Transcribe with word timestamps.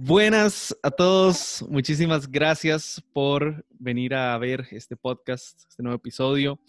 Buenas 0.00 0.78
a 0.84 0.92
todos, 0.92 1.66
muchísimas 1.68 2.30
gracias 2.30 3.02
por 3.12 3.66
venir 3.80 4.14
a 4.14 4.38
ver 4.38 4.64
este 4.70 4.96
podcast, 4.96 5.58
este 5.68 5.82
nuevo 5.82 5.96
episodio. 5.96 6.60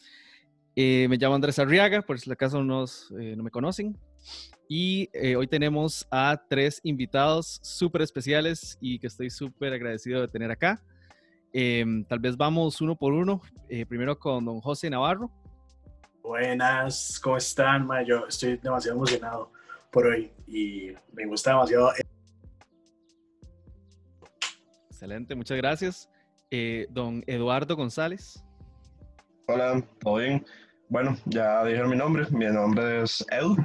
Eh, 0.76 1.06
me 1.08 1.16
llamo 1.16 1.36
Andrés 1.36 1.60
Arriaga, 1.60 2.02
por 2.02 2.20
si 2.20 2.32
acaso 2.32 2.64
nos, 2.64 3.14
eh, 3.20 3.36
no 3.38 3.44
me 3.44 3.52
conocen. 3.52 3.96
Y 4.68 5.12
eh, 5.14 5.36
hoy 5.36 5.46
tenemos 5.46 6.08
a 6.10 6.42
tres 6.50 6.82
invitados 6.84 7.60
súper 7.62 8.02
especiales 8.02 8.80
y 8.82 8.98
que 8.98 9.06
estoy 9.06 9.30
súper 9.30 9.74
agradecido 9.74 10.22
de 10.22 10.28
tener 10.28 10.50
acá. 10.50 10.82
Em, 11.54 12.04
tal 12.06 12.18
vez 12.18 12.36
vamos 12.36 12.82
uno 12.82 12.96
por 12.96 13.14
uno. 13.14 13.44
primero 13.88 14.18
con 14.18 14.44
don 14.44 14.60
José 14.60 14.90
Navarro. 14.90 15.30
Buenas, 16.24 17.20
¿cómo 17.20 17.38
están? 17.38 17.88
Yo 18.08 18.26
estoy 18.26 18.58
demasiado 18.58 18.98
emocionado 18.98 19.52
por 19.92 20.08
hoy 20.08 20.32
y 20.48 20.94
me 21.14 21.28
gusta 21.28 21.52
demasiado. 21.52 21.92
Excelente, 25.00 25.34
muchas 25.34 25.56
gracias. 25.56 26.10
don 26.90 27.24
Eduardo 27.26 27.78
González. 27.78 28.44
Hola, 29.48 29.82
¿todo 30.02 30.16
bien? 30.18 30.46
Bueno, 30.90 31.16
ya 31.24 31.64
dijeron 31.64 31.92
mi 31.92 31.96
nombre, 31.96 32.26
mi 32.32 32.48
nombre 32.48 33.04
es 33.04 33.26
Edu 33.32 33.56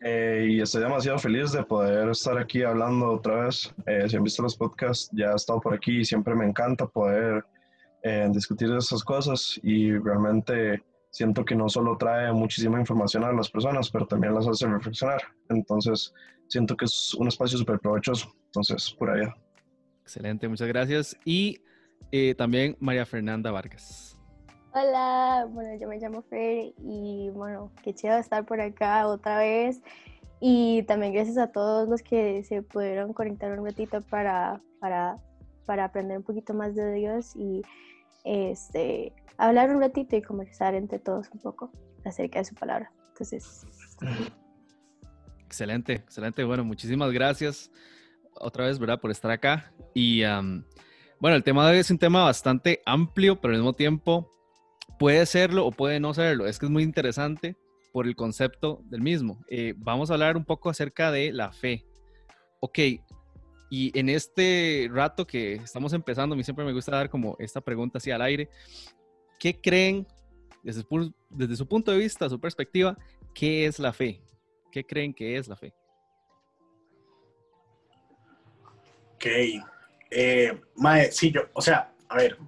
eh, 0.00 0.46
y 0.48 0.60
estoy 0.60 0.82
demasiado 0.82 1.18
feliz 1.18 1.50
de 1.50 1.64
poder 1.64 2.10
estar 2.10 2.38
aquí 2.38 2.62
hablando 2.62 3.14
otra 3.14 3.46
vez. 3.46 3.74
Eh, 3.84 4.08
si 4.08 4.16
han 4.16 4.22
visto 4.22 4.44
los 4.44 4.56
podcasts, 4.56 5.10
ya 5.12 5.32
he 5.32 5.34
estado 5.34 5.60
por 5.60 5.74
aquí 5.74 6.02
y 6.02 6.04
siempre 6.04 6.36
me 6.36 6.46
encanta 6.46 6.86
poder 6.86 7.44
eh, 8.04 8.28
discutir 8.30 8.70
esas 8.70 9.02
cosas 9.02 9.58
y 9.64 9.98
realmente 9.98 10.84
siento 11.10 11.44
que 11.44 11.56
no 11.56 11.68
solo 11.68 11.96
trae 11.96 12.32
muchísima 12.32 12.78
información 12.78 13.24
a 13.24 13.32
las 13.32 13.50
personas, 13.50 13.90
pero 13.90 14.06
también 14.06 14.34
las 14.34 14.46
hace 14.46 14.68
reflexionar. 14.68 15.20
Entonces, 15.48 16.14
siento 16.46 16.76
que 16.76 16.84
es 16.84 17.12
un 17.14 17.26
espacio 17.26 17.58
súper 17.58 17.80
provechoso. 17.80 18.32
Entonces, 18.46 18.94
por 18.96 19.10
allá. 19.10 19.34
Excelente, 20.10 20.48
muchas 20.48 20.66
gracias. 20.66 21.16
Y 21.24 21.60
también 22.36 22.76
María 22.80 23.06
Fernanda 23.06 23.52
Vargas. 23.52 24.16
Hola, 24.74 25.46
bueno, 25.48 25.78
yo 25.80 25.86
me 25.86 25.98
llamo 26.00 26.22
Fer 26.22 26.72
y 26.78 27.30
bueno, 27.32 27.70
qué 27.84 27.94
chido 27.94 28.18
estar 28.18 28.44
por 28.44 28.60
acá 28.60 29.06
otra 29.06 29.38
vez. 29.38 29.80
Y 30.40 30.82
también 30.88 31.12
gracias 31.12 31.38
a 31.38 31.52
todos 31.52 31.88
los 31.88 32.02
que 32.02 32.42
se 32.42 32.60
pudieron 32.60 33.12
conectar 33.12 33.56
un 33.56 33.64
ratito 33.64 34.00
para, 34.00 34.60
para, 34.80 35.16
para 35.64 35.84
aprender 35.84 36.18
un 36.18 36.24
poquito 36.24 36.54
más 36.54 36.74
de 36.74 36.92
Dios 36.92 37.36
y 37.36 37.62
este, 38.24 39.12
hablar 39.38 39.70
un 39.70 39.80
ratito 39.80 40.16
y 40.16 40.22
conversar 40.22 40.74
entre 40.74 40.98
todos 40.98 41.28
un 41.32 41.38
poco 41.38 41.70
acerca 42.04 42.40
de 42.40 42.46
su 42.46 42.56
palabra. 42.56 42.90
Entonces. 43.10 43.64
Excelente, 45.46 45.92
excelente. 45.92 46.42
Bueno, 46.42 46.64
muchísimas 46.64 47.12
gracias 47.12 47.70
otra 48.40 48.66
vez, 48.66 48.78
¿verdad? 48.78 49.00
Por 49.00 49.10
estar 49.10 49.30
acá. 49.30 49.72
Y 49.94 50.22
bueno, 51.20 51.36
el 51.36 51.44
tema 51.44 51.66
de 51.66 51.72
hoy 51.72 51.78
es 51.78 51.90
un 51.90 51.98
tema 51.98 52.24
bastante 52.24 52.80
amplio, 52.86 53.40
pero 53.40 53.52
al 53.52 53.60
mismo 53.60 53.74
tiempo 53.74 54.30
puede 54.98 55.24
serlo 55.26 55.66
o 55.66 55.70
puede 55.70 56.00
no 56.00 56.14
serlo. 56.14 56.46
Es 56.46 56.58
que 56.58 56.66
es 56.66 56.72
muy 56.72 56.82
interesante 56.82 57.56
por 57.92 58.06
el 58.06 58.16
concepto 58.16 58.82
del 58.84 59.02
mismo. 59.02 59.44
Eh, 59.48 59.74
vamos 59.76 60.10
a 60.10 60.14
hablar 60.14 60.36
un 60.36 60.44
poco 60.44 60.70
acerca 60.70 61.10
de 61.10 61.32
la 61.32 61.52
fe. 61.52 61.84
Ok, 62.60 62.78
y 63.70 63.98
en 63.98 64.08
este 64.08 64.88
rato 64.92 65.26
que 65.26 65.54
estamos 65.54 65.92
empezando, 65.92 66.34
a 66.34 66.36
mí 66.36 66.44
siempre 66.44 66.64
me 66.64 66.72
gusta 66.72 66.92
dar 66.92 67.08
como 67.08 67.36
esta 67.38 67.60
pregunta 67.60 67.98
así 67.98 68.10
al 68.10 68.20
aire. 68.20 68.50
¿Qué 69.38 69.60
creen, 69.60 70.06
desde, 70.62 70.84
desde 71.30 71.56
su 71.56 71.66
punto 71.66 71.92
de 71.92 71.98
vista, 71.98 72.28
su 72.28 72.40
perspectiva, 72.40 72.98
qué 73.32 73.66
es 73.66 73.78
la 73.78 73.92
fe? 73.92 74.20
¿Qué 74.72 74.84
creen 74.84 75.14
que 75.14 75.36
es 75.36 75.48
la 75.48 75.56
fe? 75.56 75.72
Ok. 79.20 79.26
Eh, 80.10 80.58
sí, 81.10 81.30
yo, 81.30 81.42
o 81.52 81.60
sea, 81.60 81.92
a 82.08 82.16
ver, 82.16 82.38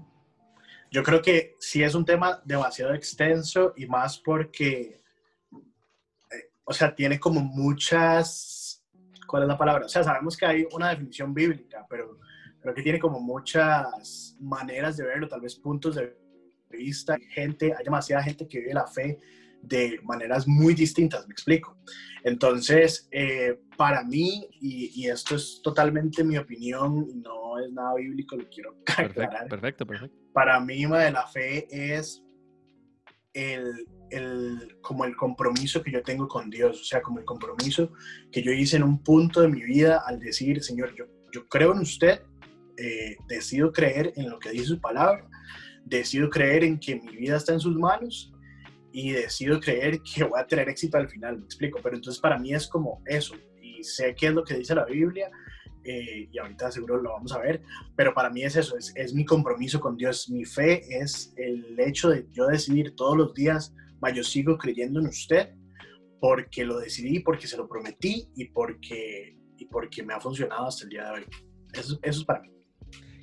yo 0.90 1.02
creo 1.02 1.20
que 1.20 1.54
sí 1.60 1.82
es 1.82 1.94
un 1.94 2.06
tema 2.06 2.40
demasiado 2.46 2.94
extenso 2.94 3.74
y 3.76 3.84
más 3.84 4.18
porque, 4.18 5.02
eh, 5.52 6.50
o 6.64 6.72
sea, 6.72 6.94
tiene 6.94 7.20
como 7.20 7.40
muchas, 7.40 8.82
¿cuál 9.26 9.42
es 9.42 9.48
la 9.50 9.58
palabra? 9.58 9.84
O 9.84 9.88
sea, 9.90 10.02
sabemos 10.02 10.34
que 10.34 10.46
hay 10.46 10.66
una 10.72 10.88
definición 10.88 11.34
bíblica, 11.34 11.84
pero 11.90 12.18
creo 12.58 12.72
que 12.72 12.82
tiene 12.82 12.98
como 12.98 13.20
muchas 13.20 14.34
maneras 14.40 14.96
de 14.96 15.04
verlo, 15.04 15.28
tal 15.28 15.42
vez 15.42 15.54
puntos 15.56 15.96
de 15.96 16.16
vista, 16.70 17.18
gente, 17.34 17.74
hay 17.76 17.84
demasiada 17.84 18.22
gente 18.22 18.48
que 18.48 18.60
vive 18.60 18.72
la 18.72 18.86
fe 18.86 19.20
de 19.62 20.00
maneras 20.02 20.46
muy 20.46 20.74
distintas, 20.74 21.26
me 21.26 21.32
explico. 21.32 21.76
Entonces, 22.24 23.08
eh, 23.10 23.58
para 23.76 24.04
mí, 24.04 24.48
y, 24.60 25.08
esto 25.08 25.34
es 25.34 25.60
totalmente 25.62 26.22
mi 26.22 26.36
opinión, 26.36 27.06
no 27.22 27.58
es 27.58 27.72
nada 27.72 27.94
bíblico, 27.94 28.36
lo 28.36 28.48
quiero 28.48 28.76
aclarar. 28.86 29.48
Perfecto, 29.48 29.86
perfecto. 29.86 30.16
Para 30.32 30.60
mí, 30.60 30.84
de 30.84 31.10
la 31.10 31.26
fe 31.26 31.66
es 31.70 32.22
el, 33.32 33.86
el, 34.10 34.78
como 34.82 35.04
el 35.04 35.16
compromiso 35.16 35.82
que 35.82 35.90
yo 35.90 36.02
tengo 36.02 36.28
con 36.28 36.50
Dios, 36.50 36.80
o 36.80 36.84
sea, 36.84 37.02
como 37.02 37.18
el 37.18 37.24
compromiso 37.24 37.92
que 38.30 38.42
yo 38.42 38.52
hice 38.52 38.76
en 38.76 38.84
un 38.84 39.02
punto 39.02 39.40
de 39.40 39.48
mi 39.48 39.62
vida 39.62 40.02
al 40.06 40.20
decir, 40.20 40.62
Señor, 40.62 40.94
yo, 40.94 41.06
yo 41.32 41.48
creo 41.48 41.72
en 41.72 41.80
usted, 41.80 42.22
eh, 42.76 43.16
decido 43.28 43.72
creer 43.72 44.12
en 44.16 44.30
lo 44.30 44.38
que 44.38 44.50
dice 44.50 44.66
su 44.66 44.80
palabra, 44.80 45.28
decido 45.84 46.30
creer 46.30 46.64
en 46.64 46.78
que 46.78 46.96
mi 46.96 47.16
vida 47.16 47.36
está 47.36 47.52
en 47.52 47.60
sus 47.60 47.76
manos 47.76 48.32
y 48.92 49.12
decido 49.12 49.58
creer 49.58 50.00
que 50.02 50.24
voy 50.24 50.38
a 50.38 50.46
tener 50.46 50.68
éxito 50.68 50.98
al 50.98 51.08
final, 51.08 51.38
me 51.38 51.44
explico, 51.44 51.80
pero 51.82 51.96
entonces 51.96 52.20
para 52.20 52.38
mí 52.38 52.54
es 52.54 52.68
como 52.68 53.02
eso, 53.06 53.34
y 53.60 53.82
sé 53.82 54.14
qué 54.14 54.26
es 54.26 54.34
lo 54.34 54.44
que 54.44 54.54
dice 54.54 54.74
la 54.74 54.84
Biblia, 54.84 55.30
eh, 55.84 56.28
y 56.30 56.38
ahorita 56.38 56.70
seguro 56.70 57.00
lo 57.00 57.12
vamos 57.12 57.32
a 57.32 57.38
ver, 57.38 57.62
pero 57.96 58.14
para 58.14 58.30
mí 58.30 58.42
es 58.42 58.54
eso, 58.56 58.76
es, 58.76 58.92
es, 58.94 59.14
mi 59.14 59.24
compromiso 59.24 59.80
con 59.80 59.96
Dios, 59.96 60.30
mi 60.30 60.44
fe 60.44 60.82
es 60.88 61.32
el 61.36 61.78
hecho 61.80 62.10
de 62.10 62.26
yo 62.30 62.46
decidir 62.46 62.94
todos 62.94 63.16
los 63.16 63.34
días, 63.34 63.74
yo 64.14 64.24
sigo 64.24 64.58
creyendo 64.58 65.00
en 65.00 65.06
usted, 65.06 65.54
porque 66.20 66.64
lo 66.64 66.78
decidí, 66.78 67.20
porque 67.20 67.46
se 67.46 67.56
lo 67.56 67.68
prometí 67.68 68.28
y 68.36 68.46
porque, 68.46 69.36
y 69.56 69.66
porque 69.66 70.02
me 70.02 70.14
ha 70.14 70.20
funcionado 70.20 70.66
hasta 70.66 70.84
el 70.84 70.90
día 70.90 71.04
de 71.04 71.10
hoy. 71.10 71.26
Eso, 71.72 71.98
eso 72.02 72.20
es 72.20 72.24
para 72.24 72.42
mí. 72.42 72.48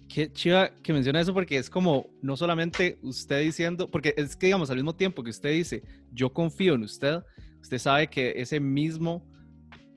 Qué 0.10 0.32
chiva 0.34 0.72
que 0.82 0.92
menciona 0.92 1.22
eso 1.22 1.34
porque 1.36 1.58
es 1.58 1.70
como 1.70 2.10
no 2.24 2.36
solamente 2.36 2.98
usted 3.04 3.42
diciendo, 3.42 3.90
porque 3.90 4.16
es 4.18 4.36
que 4.36 4.48
digamos 4.48 4.70
al 4.72 4.78
mismo 4.78 4.96
tiempo 4.96 5.24
que 5.24 5.30
usted 5.30 5.52
dice, 5.52 5.84
yo 6.12 6.34
confío 6.34 6.74
en 6.74 6.84
usted, 6.84 7.22
usted 7.62 7.78
sabe 7.78 8.08
que 8.08 8.34
ese 8.36 8.60
mismo, 8.60 9.24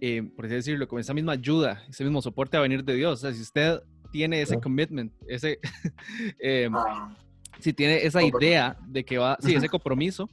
eh, 0.03 0.23
por 0.37 0.45
así 0.45 0.55
decirlo, 0.55 0.87
con 0.87 1.01
esa 1.01 1.15
misma 1.15 1.33
ayuda, 1.33 1.83
ese 1.89 2.05
mismo 2.05 2.21
soporte 2.21 2.59
va 2.59 2.61
a 2.61 2.69
venir 2.69 2.85
de 2.85 2.95
Dios. 2.95 3.21
O 3.21 3.23
sea, 3.23 3.33
si 3.33 3.41
usted 3.41 3.81
tiene 4.13 4.43
ese 4.43 4.61
commitment, 4.61 5.15
ese, 5.27 5.59
eh, 6.39 6.69
si 7.59 7.73
tiene 7.73 8.05
esa 8.05 8.23
idea 8.23 8.77
de 8.87 9.05
que 9.05 9.17
va, 9.17 9.39
sí, 9.41 9.55
ese 9.55 9.71
compromiso, 9.71 10.29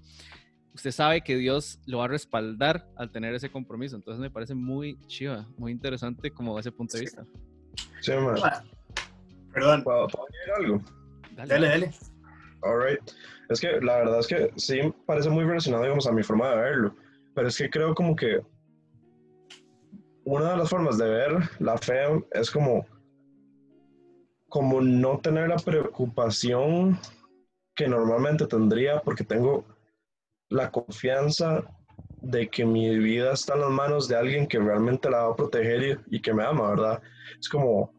usted 0.74 0.92
sabe 0.92 1.22
que 1.22 1.38
Dios 1.38 1.80
lo 1.86 2.00
va 2.00 2.06
a 2.06 2.08
respaldar 2.10 2.86
al 2.98 3.12
tener 3.12 3.34
ese 3.34 3.50
compromiso. 3.50 3.96
Entonces 3.96 4.20
me 4.20 4.30
parece 4.30 4.56
muy 4.56 5.00
chiva, 5.08 5.48
muy 5.58 5.72
interesante 5.72 6.32
como 6.32 6.60
ese 6.60 6.72
punto 6.72 6.98
de 6.98 7.02
vista. 7.02 7.26
Sí, 8.02 8.12
Perdón. 9.54 9.84
¿Puedo, 9.84 10.08
añadir 10.08 10.54
algo? 10.58 10.82
Dale, 11.36 11.68
dale. 11.68 11.92
All 12.62 12.78
right. 12.78 13.00
Es 13.50 13.60
que 13.60 13.80
la 13.82 13.98
verdad 13.98 14.20
es 14.20 14.28
que 14.28 14.52
sí 14.58 14.94
parece 15.06 15.30
muy 15.30 15.44
relacionado, 15.44 15.84
digamos, 15.84 16.08
a 16.08 16.12
mi 16.12 16.24
forma 16.24 16.50
de 16.50 16.56
verlo. 16.58 16.96
Pero 17.34 17.48
es 17.48 17.58
que 17.58 17.70
creo 17.70 17.96
como 17.96 18.16
que 18.16 18.42
una 20.26 20.52
de 20.52 20.58
las 20.58 20.70
formas 20.70 20.98
de 20.98 21.10
ver 21.10 21.32
la 21.60 21.78
fe 21.78 22.04
es 22.32 22.52
como, 22.52 22.86
como 24.50 24.82
no 24.82 25.20
tener 25.20 25.50
la 25.50 25.58
preocupación 25.58 27.00
que 27.76 27.88
normalmente 27.88 28.46
tendría 28.46 29.02
porque 29.02 29.24
tengo 29.24 29.66
la 30.50 30.70
confianza 30.70 31.64
de 32.22 32.50
que 32.50 32.66
mi 32.66 32.98
vida 33.00 33.34
está 33.34 33.54
en 33.54 33.62
las 33.62 33.70
manos 33.72 34.08
de 34.08 34.18
alguien 34.18 34.48
que 34.48 34.60
realmente 34.60 35.10
la 35.10 35.24
va 35.24 35.32
a 35.32 35.36
proteger 35.36 36.04
y, 36.10 36.18
y 36.18 36.22
que 36.22 36.34
me 36.34 36.44
ama, 36.44 36.70
¿verdad? 36.70 37.02
Es 37.40 37.48
como, 37.48 37.92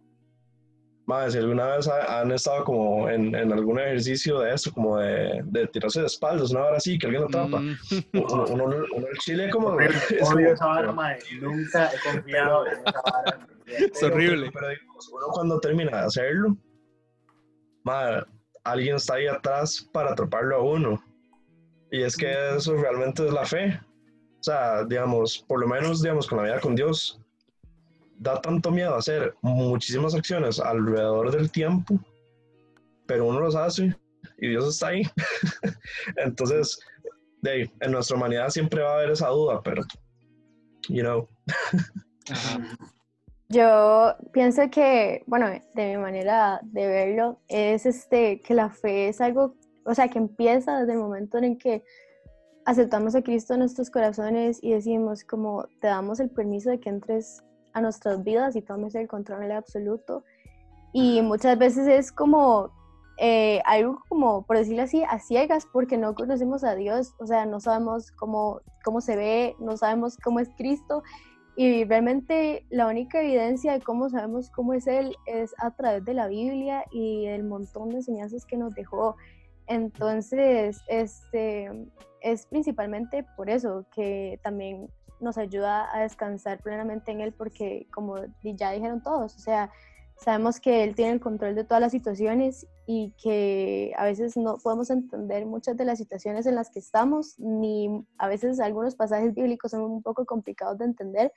si 1.29 1.39
alguna 1.39 1.77
vez 1.77 1.89
han 1.89 2.33
estado 2.33 2.65
como 2.65 3.09
en, 3.09 3.35
en, 3.35 3.53
algún 3.53 3.79
ejercicio 3.79 4.41
de 4.41 4.55
eso, 4.55 4.73
como 4.73 4.99
de, 4.99 5.43
de 5.45 5.67
tirarse 5.69 6.01
de 6.01 6.07
espaldas, 6.07 6.51
una 6.51 6.65
hora 6.65 6.77
así, 6.77 6.99
que 6.99 7.07
alguien 7.07 7.23
lo 7.23 7.29
tapa. 7.29 7.61
Mm. 7.61 7.77
Uno, 8.15 8.45
uno, 8.49 8.75
el 8.75 9.19
chile 9.19 9.51
como... 9.51 9.69
Odio 9.69 9.89
esa 10.53 10.67
vara, 10.67 11.19
Nunca 11.41 11.91
he 11.93 12.12
confiado 12.12 12.67
en 12.67 12.73
esa 12.73 13.03
vara. 13.05 13.47
Es 13.67 14.03
horrible. 14.03 14.51
Pero, 14.53 14.67
uno 15.12 15.27
cuando 15.33 15.61
termina 15.61 16.01
de 16.01 16.07
hacerlo, 16.07 16.57
madre, 17.85 18.25
alguien 18.65 18.97
está 18.97 19.15
ahí 19.15 19.29
atrás 19.29 19.89
para 19.93 20.12
atraparlo 20.12 20.57
a 20.57 20.62
uno. 20.62 21.03
Y 21.93 22.03
es 22.03 22.17
que 22.17 22.57
eso 22.57 22.75
realmente 22.77 23.27
es 23.27 23.33
la 23.33 23.45
fe. 23.45 23.81
O 24.41 24.43
sea, 24.43 24.85
digamos, 24.85 25.45
por 25.47 25.61
lo 25.61 25.69
menos, 25.69 26.03
digamos, 26.03 26.27
con 26.27 26.39
la 26.39 26.45
vida 26.45 26.61
con 26.61 26.75
Dios, 26.75 27.20
da 28.21 28.41
tanto 28.41 28.71
miedo 28.71 28.95
hacer 28.95 29.35
muchísimas 29.41 30.15
acciones 30.15 30.61
alrededor 30.61 31.33
del 31.33 31.51
tiempo, 31.51 31.99
pero 33.07 33.27
uno 33.27 33.41
los 33.41 33.57
hace 33.57 33.97
y 34.37 34.49
Dios 34.49 34.69
está 34.69 34.89
ahí. 34.89 35.03
Entonces, 36.17 36.79
de, 37.41 37.71
en 37.81 37.93
nuestra 37.93 38.17
humanidad 38.17 38.51
siempre 38.51 38.83
va 38.83 38.91
a 38.91 38.95
haber 38.99 39.11
esa 39.11 39.29
duda, 39.29 39.63
pero, 39.65 39.83
you 40.89 41.03
know. 41.03 41.29
Yo 43.49 44.15
pienso 44.33 44.69
que, 44.71 45.25
bueno, 45.27 45.49
de 45.75 45.97
mi 45.97 45.97
manera 45.97 46.61
de 46.63 46.87
verlo, 46.87 47.41
es 47.49 47.87
este, 47.87 48.43
que 48.43 48.53
la 48.53 48.69
fe 48.69 49.09
es 49.09 49.23
algo, 49.23 49.57
o 49.87 49.95
sea, 49.95 50.09
que 50.09 50.19
empieza 50.19 50.79
desde 50.79 50.93
el 50.93 50.99
momento 50.99 51.39
en 51.39 51.45
el 51.45 51.59
que 51.59 51.83
aceptamos 52.67 53.15
a 53.15 53.23
Cristo 53.23 53.55
en 53.55 53.61
nuestros 53.61 53.91
corazones 53.91 54.63
y 54.63 54.73
decimos 54.73 55.25
como 55.25 55.67
te 55.81 55.87
damos 55.87 56.21
el 56.21 56.29
permiso 56.29 56.69
de 56.69 56.79
que 56.79 56.91
entres 56.91 57.43
a 57.73 57.81
nuestras 57.81 58.23
vidas 58.25 58.57
y 58.57 58.63
tomes 58.63 58.95
el 58.95 59.09
control 59.09 59.51
absoluto. 59.53 60.25
Y 60.93 61.23
muchas 61.23 61.59
veces 61.59 61.87
es 61.87 62.13
como 62.13 62.73
eh, 63.19 63.61
algo 63.67 64.03
como, 64.09 64.47
por 64.47 64.57
decirlo 64.57 64.83
así, 64.83 65.05
a 65.05 65.19
ciegas 65.19 65.67
porque 65.73 65.99
no 65.99 66.15
conocemos 66.15 66.65
a 66.65 66.75
Dios, 66.75 67.15
o 67.19 67.27
sea, 67.27 67.47
no 67.47 67.61
sabemos 67.61 68.11
cómo, 68.13 68.61
cómo 68.85 69.01
se 69.01 69.17
ve, 69.17 69.57
no 69.61 69.77
sabemos 69.77 70.17
cómo 70.17 70.41
es 70.41 70.49
Cristo 70.57 71.03
y 71.57 71.85
realmente 71.85 72.65
la 72.71 72.87
única 72.87 73.21
evidencia 73.21 73.75
de 73.75 73.83
cómo 73.83 74.09
sabemos 74.09 74.51
cómo 74.51 74.73
es 74.73 74.87
Él 74.87 75.15
es 75.27 75.55
a 75.59 75.71
través 75.73 76.05
de 76.07 76.15
la 76.15 76.27
Biblia 76.27 76.85
y 76.91 77.27
el 77.27 77.45
montón 77.45 77.91
de 77.91 77.97
enseñanzas 77.97 78.47
que 78.47 78.57
nos 78.57 78.75
dejó. 78.75 79.17
Entonces, 79.67 80.81
este, 80.89 81.71
es 82.23 82.47
principalmente 82.47 83.27
por 83.37 83.51
eso 83.51 83.85
que 83.95 84.41
también 84.43 84.89
nos 85.21 85.39
ayuda 85.39 85.95
a 85.95 86.03
descansar 86.03 86.61
plenamente 86.63 87.13
en 87.13 87.21
Él, 87.21 87.33
porque 87.33 87.87
como 87.93 88.17
ya 88.43 88.73
dijeron 88.73 89.03
todos, 89.03 89.37
o 89.37 89.39
sea, 89.39 89.71
sabemos 90.17 90.61
que 90.61 90.85
Él 90.85 90.95
tiene 90.95 91.13
el 91.13 91.21
control 91.21 91.55
de 91.55 91.65
todas 91.65 91.81
las 91.81 91.93
situaciones 91.93 92.67
y 92.87 93.15
que 93.23 93.93
a 93.97 94.05
veces 94.05 94.37
no 94.37 94.59
podemos 94.59 94.91
entender 94.91 95.47
muchas 95.47 95.77
de 95.77 95.85
las 95.85 95.99
situaciones 95.99 96.47
en 96.47 96.55
las 96.57 96.71
que 96.71 96.79
estamos, 96.79 97.39
ni 97.39 98.05
a 98.19 98.29
veces 98.29 98.61
algunos 98.61 98.95
pasajes 98.95 99.35
bíblicos 99.35 99.71
son 99.71 99.83
un 99.83 100.03
poco 100.03 100.27
complicados 100.27 100.79
de 100.79 100.87
entender, 100.87 101.33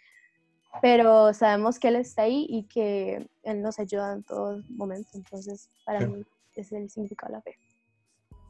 pero 0.82 1.34
sabemos 1.34 1.80
que 1.80 1.90
Él 1.90 1.98
está 1.98 2.24
ahí 2.24 2.46
y 2.50 2.64
que 2.64 3.30
Él 3.44 3.62
nos 3.62 3.80
ayuda 3.80 4.14
en 4.14 4.24
todo 4.24 4.62
momento. 4.70 5.10
Entonces, 5.14 5.70
para 5.86 6.00
mí 6.02 6.26
es 6.56 6.72
el 6.72 6.90
significado 6.90 7.32
de 7.32 7.38
la 7.38 7.42
fe. 7.42 7.58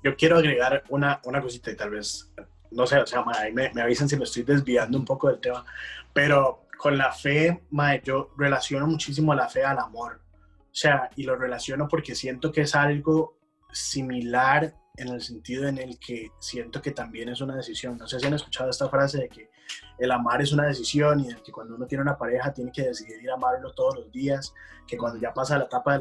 Yo 0.04 0.16
quiero 0.16 0.38
agregar 0.38 0.84
una, 0.90 1.22
una 1.26 1.42
cosita 1.42 1.72
y 1.72 1.76
tal 1.76 1.92
vez, 1.92 2.34
no 2.74 2.86
sé, 2.88 2.98
o 2.98 3.06
sea, 3.06 3.24
me, 3.54 3.72
me 3.74 3.81
avisan 3.81 4.10
si 4.10 4.18
me 4.18 4.24
estoy 4.24 4.44
desviando 4.44 4.98
un 4.98 5.06
poco 5.06 5.30
del 5.30 5.40
tema, 5.40 5.66
pero 6.12 6.64
con 6.78 6.98
la 6.98 7.14
fe, 7.14 7.64
yo 8.04 8.31
relaciono 8.38 8.86
muchísimo 8.88 9.34
la 9.34 9.48
fe 9.48 9.64
al 9.64 9.80
amor. 9.80 10.20
O 10.60 10.75
sea, 10.75 11.10
y 11.16 11.24
lo 11.24 11.38
relaciono 11.38 11.88
porque 11.88 12.14
siento 12.14 12.52
que 12.52 12.62
es 12.62 12.75
algo 12.75 13.38
similar 13.72 14.75
en 14.98 15.08
el 15.08 15.22
sentido 15.22 15.68
en 15.68 15.78
el 15.78 15.98
que 15.98 16.31
siento 16.40 16.81
que 16.81 16.92
también 16.92 17.30
es 17.30 17.42
una 17.42 17.56
decisión. 17.56 17.98
No 17.98 18.08
sé 18.08 18.20
si 18.20 18.28
han 18.28 18.34
escuchado 18.34 18.70
esta 18.70 18.90
frase 18.90 19.20
de 19.20 19.30
que 19.30 19.50
el 19.98 20.12
amar 20.12 20.42
es 20.42 20.52
una 20.52 20.66
decisión 20.66 21.22
y 21.22 21.28
de 21.30 21.42
que 21.42 21.52
cuando 21.52 21.75
uno 21.75 21.88
tiene 21.88 22.02
una 22.02 22.18
pareja 22.18 22.54
tiene 22.54 22.72
que 22.72 22.84
decidir 22.84 23.31
amarlo 23.31 23.74
todos 23.74 23.96
los 23.96 24.12
días, 24.12 24.54
que 24.86 24.98
cuando 24.98 25.20
ya 25.20 25.34
pasa 25.34 25.58
la 25.58 25.66
etapa 25.66 25.98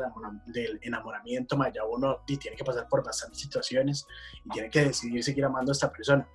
del 0.46 0.80
enamoramiento, 0.82 1.56
ya 1.72 1.84
uno 1.84 2.22
tiene 2.26 2.56
que 2.56 2.64
pasar 2.64 2.88
por 2.88 3.04
bastantes 3.04 3.40
situaciones 3.40 4.06
y 4.44 4.50
tiene 4.50 4.68
que 4.68 4.86
decidir 4.86 5.22
seguir 5.22 5.44
amando 5.44 5.70
a 5.70 5.74
esta 5.74 5.92
persona. 5.92 6.26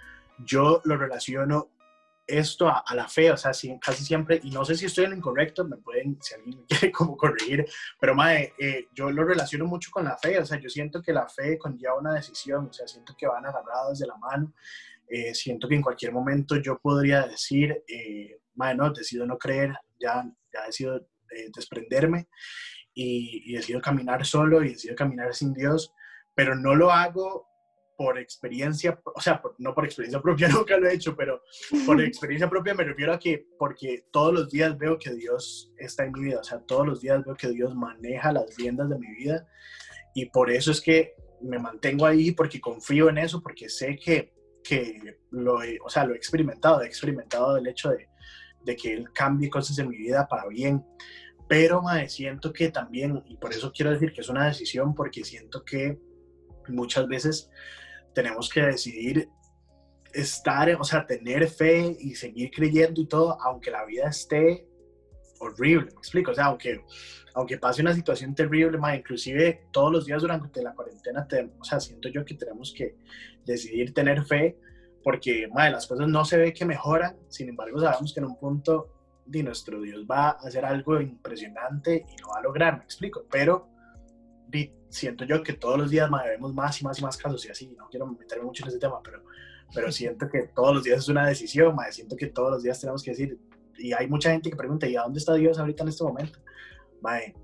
Yo 0.46 0.82
lo 0.86 0.98
relaciono 0.98 1.72
esto 2.28 2.68
a, 2.68 2.84
la 2.94 3.08
fe, 3.08 3.32
o 3.32 3.38
sea, 3.38 3.52
casi 3.80 4.04
siempre, 4.04 4.42
y 4.44 4.52
no 4.52 4.66
sé 4.66 4.76
si 4.76 4.86
estoy 4.86 5.06
en 5.06 5.12
lo 5.12 5.18
incorrecto, 5.18 5.64
me 5.64 5.78
pueden, 5.78 6.18
si 6.22 6.36
alguien 6.36 6.60
me 6.60 6.66
quiere 6.68 6.92
como 6.92 7.16
corregir, 7.16 7.66
pero 8.00 8.14
madre, 8.14 8.54
eh, 8.60 8.88
yo 8.94 9.10
lo 9.10 9.24
relaciono 9.24 9.66
mucho 9.66 9.90
con 9.92 10.04
la 10.04 10.18
fe, 10.18 10.38
o 10.38 10.46
sea, 10.46 10.60
yo 10.60 10.70
siento 10.70 11.02
que 11.02 11.14
la 11.14 11.28
fe 11.30 11.58
conlleva 11.58 11.98
una 11.98 12.14
decisión, 12.14 12.68
o 12.68 12.74
sea, 12.74 12.86
siento 12.86 13.16
que 13.18 13.28
van 13.28 13.46
agarrados 13.46 14.00
de 14.00 14.08
la 14.08 14.18
mano, 14.18 14.54
eh, 15.08 15.34
siento 15.34 15.70
que 15.70 15.76
en 15.76 15.82
cualquier 15.82 16.12
momento 16.12 16.58
yo 16.58 16.78
podría 16.78 17.26
decir, 17.26 17.84
eh, 17.88 18.42
madre, 18.56 18.76
no, 18.76 18.92
decido 18.92 19.26
no 19.26 19.38
creer, 19.38 19.74
ya, 19.98 20.30
ya 20.54 20.66
decido 20.66 20.98
eh, 21.32 21.50
desprenderme 21.56 22.28
y, 22.94 23.44
y 23.46 23.56
decido 23.56 23.80
caminar 23.80 24.26
solo 24.26 24.64
y 24.64 24.70
decido 24.70 24.96
caminar 24.96 25.34
sin 25.34 25.54
Dios, 25.54 25.94
pero 26.36 26.56
no 26.56 26.76
lo 26.76 26.92
hago 26.92 27.47
por 27.98 28.20
experiencia, 28.20 29.00
o 29.04 29.20
sea, 29.20 29.42
no 29.58 29.74
por 29.74 29.86
experiencia 29.86 30.22
propia, 30.22 30.48
nunca 30.50 30.78
lo 30.78 30.88
he 30.88 30.94
hecho, 30.94 31.16
pero 31.16 31.42
por 31.86 32.00
experiencia 32.02 32.50
propia 32.50 32.74
me 32.74 32.84
refiero 32.84 33.14
a 33.14 33.20
que 33.20 33.48
porque 33.58 34.06
todos 34.12 34.34
los 34.34 34.50
días 34.50 34.78
veo 34.78 34.98
que 34.98 35.14
Dios 35.14 35.74
está 35.78 36.06
en 36.06 36.14
mi 36.14 36.26
vida, 36.26 36.40
o 36.40 36.44
sea, 36.44 36.60
todos 36.60 36.86
los 36.86 37.02
días 37.02 37.26
veo 37.26 37.36
que 37.36 37.50
Dios 37.50 37.76
maneja 37.76 38.32
las 38.32 38.56
riendas 38.56 38.90
de 38.90 39.00
mi 39.00 39.12
vida 39.16 39.48
y 40.14 40.28
por 40.28 40.52
eso 40.52 40.72
es 40.72 40.80
que 40.80 41.16
me 41.42 41.60
mantengo 41.60 42.06
ahí, 42.06 42.32
porque 42.32 42.62
confío 42.62 43.10
en 43.10 43.18
eso, 43.18 43.42
porque 43.42 43.70
sé 43.70 43.98
que, 43.98 44.34
que 44.64 45.20
lo, 45.32 45.62
he, 45.62 45.80
o 45.84 45.90
sea, 45.90 46.06
lo 46.06 46.14
he 46.14 46.18
experimentado, 46.18 46.82
he 46.82 46.88
experimentado 46.88 47.58
el 47.58 47.68
hecho 47.68 47.90
de, 47.90 48.10
de 48.64 48.76
que 48.76 48.94
Él 48.94 49.12
cambie 49.14 49.50
cosas 49.50 49.78
en 49.80 49.90
mi 49.90 49.98
vida 49.98 50.28
para 50.28 50.48
bien. 50.48 50.84
Pero, 51.48 51.82
me 51.82 52.10
siento 52.10 52.52
que 52.52 52.70
también, 52.70 53.24
y 53.28 53.38
por 53.38 53.54
eso 53.54 53.72
quiero 53.72 53.92
decir 53.92 54.12
que 54.12 54.22
es 54.22 54.30
una 54.30 54.48
decisión, 54.48 54.94
porque 54.94 55.24
siento 55.24 55.64
que 55.64 55.98
muchas 56.68 57.08
veces 57.08 57.50
tenemos 58.18 58.50
que 58.50 58.64
decidir 58.64 59.30
estar, 60.12 60.68
o 60.80 60.84
sea, 60.84 61.06
tener 61.06 61.48
fe 61.48 61.96
y 62.00 62.16
seguir 62.16 62.50
creyendo 62.50 63.00
y 63.00 63.06
todo, 63.06 63.40
aunque 63.40 63.70
la 63.70 63.86
vida 63.86 64.10
esté 64.10 64.68
horrible, 65.40 65.92
me 65.92 66.00
explico, 66.00 66.32
o 66.32 66.34
sea, 66.34 66.46
aunque, 66.46 66.84
aunque 67.36 67.60
pase 67.60 67.84
una 67.84 67.94
situación 67.94 68.34
terrible, 68.34 68.80
más 68.80 68.98
inclusive 68.98 69.68
todos 69.72 69.92
los 69.92 70.08
días 70.08 70.20
durante 70.20 70.64
la 70.64 70.74
cuarentena, 70.74 71.28
o 71.60 71.64
sea, 71.64 71.80
siento 71.80 72.10
yo 72.10 72.26
que 72.26 72.34
tenemos 72.34 72.74
que 72.76 72.96
decidir 73.46 73.94
tener 73.94 74.26
fe, 74.26 74.58
porque 75.04 75.48
madre, 75.54 75.74
las 75.74 75.86
cosas 75.86 76.08
no 76.08 76.26
se 76.26 76.38
ve 76.38 76.54
que 76.54 76.66
mejoran, 76.66 77.16
sin 77.30 77.50
embargo 77.50 77.80
sabemos 77.80 78.16
que 78.16 78.20
en 78.20 78.26
un 78.26 78.40
punto 78.40 78.96
de 79.28 79.44
nuestro 79.44 79.80
Dios 79.80 80.08
va 80.10 80.30
a 80.30 80.48
hacer 80.48 80.66
algo 80.66 81.00
impresionante 81.00 82.04
y 82.12 82.20
lo 82.20 82.30
va 82.30 82.40
a 82.40 82.42
lograr, 82.42 82.78
me 82.80 82.84
explico, 82.84 83.28
pero 83.30 83.77
siento 84.90 85.26
yo 85.26 85.44
que 85.44 85.54
todos 85.54 85.78
los 85.78 85.90
días 85.90 86.10
vemos 86.26 86.54
más 86.54 86.82
y 86.82 86.86
más 86.86 87.00
y 87.00 87.04
más 87.04 87.18
casos 87.18 87.46
y 87.46 87.50
así, 87.50 87.76
no 87.78 87.88
quiero 87.90 88.08
meterme 88.08 88.46
mucho 88.46 88.64
en 88.64 88.70
ese 88.70 88.80
tema, 88.80 89.02
pero, 89.04 89.24
pero 89.74 89.92
siento 89.92 90.28
que 90.30 90.50
todos 90.56 90.74
los 90.74 90.84
días 90.84 91.00
es 91.00 91.10
una 91.10 91.28
decisión, 91.28 91.76
madre, 91.76 91.92
siento 91.92 92.16
que 92.16 92.28
todos 92.28 92.52
los 92.52 92.64
días 92.64 92.80
tenemos 92.80 93.04
que 93.04 93.12
decir, 93.12 93.40
y 93.78 93.94
hay 93.94 94.08
mucha 94.08 94.32
gente 94.32 94.50
que 94.50 94.56
pregunta, 94.56 94.88
¿y 94.88 94.96
a 94.96 95.04
dónde 95.04 95.20
está 95.20 95.34
Dios 95.34 95.60
ahorita 95.60 95.84
en 95.84 95.90
este 95.90 96.04
momento? 96.04 96.40
Madre, 97.02 97.36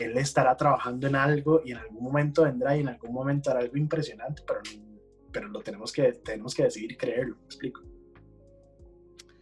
Él 0.00 0.16
estará 0.18 0.56
trabajando 0.56 1.06
en 1.06 1.16
algo 1.16 1.62
y 1.64 1.72
en 1.72 1.78
algún 1.78 2.02
momento 2.02 2.42
vendrá 2.42 2.76
y 2.76 2.80
en 2.80 2.88
algún 2.88 3.12
momento 3.12 3.50
hará 3.50 3.60
algo 3.60 3.76
impresionante, 3.76 4.42
pero, 4.46 4.60
pero 5.32 5.48
lo 5.48 5.60
tenemos 5.60 5.92
que, 5.92 6.12
tenemos 6.12 6.54
que 6.54 6.64
decidir 6.64 6.96
creerlo, 6.96 7.36
¿me 7.36 7.44
explico? 7.46 7.80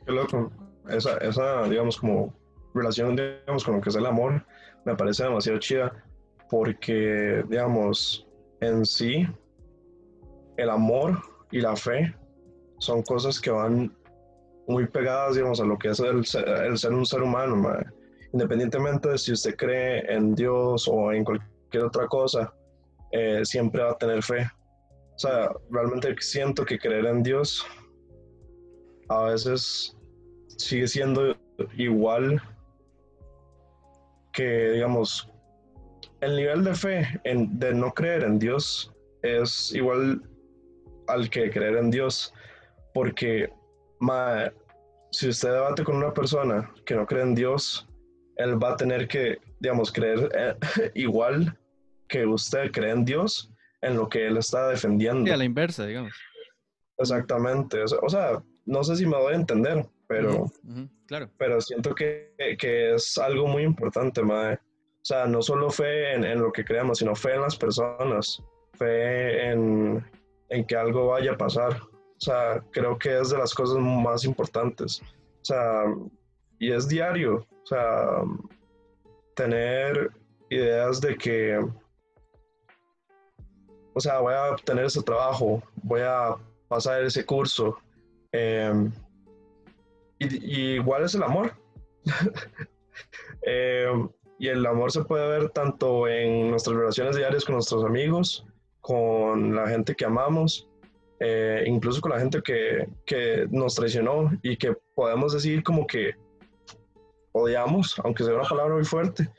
Qué 0.05 0.13
loco. 0.13 0.53
Esa, 0.89 1.17
esa, 1.19 1.63
digamos, 1.69 1.97
como 1.97 2.35
relación, 2.75 3.15
digamos, 3.15 3.65
con 3.65 3.77
lo 3.77 3.81
que 3.81 3.89
es 3.89 3.97
el 3.97 4.07
amor, 4.07 4.45
me 4.85 4.97
parece 4.97 5.23
demasiado 5.23 5.59
chida 5.59 6.05
porque, 6.53 7.43
digamos, 7.49 8.27
en 8.61 8.85
sí, 8.85 9.27
el 10.59 10.69
amor 10.69 11.19
y 11.51 11.63
la 11.63 11.75
fe 11.75 12.15
son 12.77 13.01
cosas 13.05 13.41
que 13.41 13.51
van 13.51 13.91
muy 14.69 14.87
pegadas, 14.87 15.37
digamos, 15.37 15.63
a 15.63 15.65
lo 15.65 15.79
que 15.79 15.89
es 15.89 16.01
el 16.01 16.27
ser, 16.27 16.93
un 16.93 17.07
ser 17.07 17.23
humano, 17.23 17.75
independientemente 18.35 19.09
de 19.09 19.17
si 19.17 19.33
usted 19.33 19.57
cree 19.57 20.05
en 20.15 20.35
Dios 20.35 20.87
o 20.93 21.11
en 21.11 21.25
cualquier 21.25 21.85
otra 21.85 22.07
cosa, 22.07 22.53
eh, 23.13 23.41
siempre 23.47 23.83
va 23.83 23.93
a 23.93 23.97
tener 23.97 24.23
fe. 24.23 24.47
O 25.15 25.19
sea, 25.19 25.51
realmente 25.71 26.15
siento 26.19 26.67
que 26.67 26.79
creer 26.79 27.07
en 27.07 27.23
Dios 27.23 27.67
a 29.09 29.23
veces 29.23 29.97
sigue 30.59 30.87
siendo 30.87 31.35
igual 31.79 32.43
que, 34.35 34.73
digamos, 34.73 35.32
el 36.23 36.37
nivel 36.37 36.65
de 36.65 36.75
fe 36.75 37.21
en, 37.25 37.59
de 37.59 37.75
no 37.75 37.93
creer 37.93 38.23
en 38.23 38.39
Dios 38.39 38.93
es 39.23 39.73
igual 39.75 40.23
al 41.09 41.29
que 41.29 41.51
creer 41.51 41.77
en 41.77 41.91
Dios, 41.91 42.33
porque 42.95 43.53
si 45.11 45.29
usted 45.29 45.53
debate 45.53 45.85
con 45.85 45.97
una 45.97 46.15
persona 46.15 46.73
que 46.87 46.95
no 46.95 47.07
cree 47.07 47.23
en 47.23 47.35
Dios, 47.35 47.87
él 48.37 48.63
va 48.63 48.73
a 48.73 48.77
tener 48.77 49.07
que, 49.09 49.39
digamos, 49.61 49.93
creer 49.93 50.31
eh, 50.35 50.55
igual 50.95 51.57
que 52.09 52.25
usted 52.25 52.71
cree 52.71 52.93
en 52.93 53.05
Dios 53.05 53.51
en 53.83 53.97
lo 53.97 54.09
que 54.09 54.27
él 54.27 54.37
está 54.37 54.69
defendiendo. 54.69 55.29
Y 55.29 55.33
a 55.33 55.37
la 55.37 55.45
inversa, 55.45 55.87
digamos. 55.87 56.13
Exactamente. 56.99 57.83
O 57.83 58.09
sea, 58.09 58.43
no 58.65 58.85
sé 58.85 58.97
si 58.97 59.07
me 59.07 59.17
doy 59.17 59.35
a 59.35 59.37
entender, 59.37 59.85
pero, 60.07 60.47
claro. 61.07 61.29
pero 61.37 61.61
siento 61.61 61.95
que, 61.95 62.33
que, 62.59 62.95
es 62.95 63.19
algo 63.19 63.49
muy 63.49 63.65
importante, 63.65 64.23
madre. 64.23 64.61
O 65.03 65.05
sea, 65.05 65.27
no 65.27 65.43
solo 65.43 65.69
fe 65.69 66.15
en, 66.15 66.41
lo 66.41 66.53
que 66.53 66.65
creemos, 66.65 66.99
sino 66.99 67.17
fe 67.17 67.35
en 67.35 67.41
las 67.41 67.57
personas, 67.57 68.41
fe 68.79 69.51
en, 69.51 70.05
que 70.69 70.77
algo 70.77 71.09
vaya 71.09 71.33
a 71.33 71.37
pasar. 71.37 71.73
O 71.83 72.21
sea, 72.21 72.63
creo 72.71 72.97
que 72.97 73.19
es 73.19 73.31
de 73.31 73.39
las 73.39 73.53
cosas 73.53 73.79
más 73.79 74.25
importantes. 74.25 75.03
O 75.03 75.45
sea, 75.45 75.85
y 76.61 76.71
es 76.71 76.87
diario. 76.87 77.45
O 77.65 77.67
sea, 77.67 78.23
tener 79.35 80.13
ideas 80.51 81.01
de 81.01 81.17
que, 81.17 81.59
o 83.95 84.01
sea, 84.01 84.21
voy 84.21 84.35
a 84.35 84.53
obtener 84.53 84.85
ese 84.85 85.03
trabajo, 85.03 85.61
voy 85.83 86.03
a 86.03 86.37
pasar 86.69 87.03
ese 87.03 87.27
curso. 87.27 87.77
Em, 88.31 88.93
y, 90.21 90.75
igual 90.75 91.03
es 91.03 91.15
el 91.17 91.25
amor. 91.25 91.53
Eh, 93.45 93.91
y 94.39 94.49
el 94.49 94.65
amor 94.67 94.91
se 94.91 95.05
puede 95.05 95.29
ver 95.29 95.51
tanto 95.51 96.09
en 96.09 96.51
nuestras 96.51 96.77
relaciones 96.77 97.17
diarias 97.17 97.45
con 97.45 97.55
nuestros 97.55 97.85
amigos, 97.85 98.47
con 98.81 99.55
la 99.55 99.69
gente 99.69 99.95
que 99.95 100.05
amamos, 100.05 100.69
eh, 101.21 101.65
incluso 101.67 102.01
con 102.01 102.11
la 102.11 102.19
gente 102.19 102.43
que, 102.43 102.89
que, 103.07 103.47
nos 103.51 103.77
traicionó 103.77 104.31
y 104.43 104.57
que 104.57 104.77
podemos 104.95 105.33
decir 105.33 105.63
como 105.63 105.87
que 105.87 106.15
odiamos, 107.33 107.95
aunque 108.03 108.25
sea 108.25 108.35
una 108.35 108.49
palabra 108.49 108.75
muy 108.75 108.85
fuerte, 108.85 109.31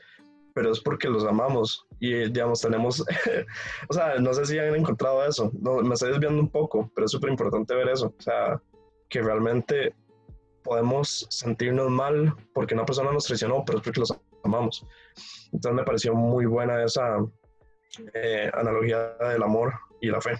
pero 0.54 0.72
es 0.72 0.80
porque 0.80 1.08
los 1.08 1.24
amamos 1.24 1.86
y 2.00 2.30
digamos 2.30 2.60
tenemos, 2.60 3.00
o 3.88 3.92
sea, 3.92 4.14
no 4.18 4.32
sé 4.32 4.46
si 4.46 4.58
han 4.58 4.74
encontrado 4.74 5.24
eso, 5.26 5.52
no, 5.60 5.82
me 5.82 5.94
estoy 5.94 6.12
desviando 6.12 6.40
un 6.40 6.48
poco, 6.48 6.90
pero 6.94 7.04
es 7.04 7.10
súper 7.10 7.30
importante 7.30 7.74
ver 7.74 7.88
eso, 7.88 8.14
o 8.18 8.22
sea, 8.22 8.60
que 9.10 9.20
realmente 9.20 9.94
podemos 10.64 11.26
sentirnos 11.30 11.90
mal 11.90 12.34
porque 12.52 12.74
una 12.74 12.86
persona 12.86 13.12
nos 13.12 13.26
traicionó, 13.26 13.62
pero 13.64 13.78
es 13.78 13.84
porque 13.84 14.00
los 14.00 14.12
amamos. 14.42 14.84
Entonces 15.52 15.76
me 15.76 15.84
pareció 15.84 16.14
muy 16.14 16.46
buena 16.46 16.82
esa 16.82 17.18
eh, 18.14 18.50
analogía 18.52 19.14
del 19.18 19.42
amor 19.42 19.74
y 20.00 20.08
la 20.08 20.20
fe. 20.20 20.32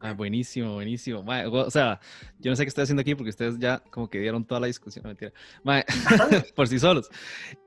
Ah, 0.00 0.14
buenísimo, 0.14 0.74
buenísimo. 0.74 1.24
o 1.24 1.70
sea, 1.70 2.00
yo 2.38 2.50
no 2.50 2.56
sé 2.56 2.64
qué 2.64 2.68
estoy 2.68 2.82
haciendo 2.82 3.02
aquí 3.02 3.14
porque 3.14 3.30
ustedes 3.30 3.58
ya 3.58 3.78
como 3.90 4.08
que 4.08 4.18
dieron 4.18 4.44
toda 4.44 4.60
la 4.60 4.66
discusión, 4.66 5.04
mentira. 5.04 5.32
por 6.56 6.66
sí 6.66 6.78
solos. 6.78 7.10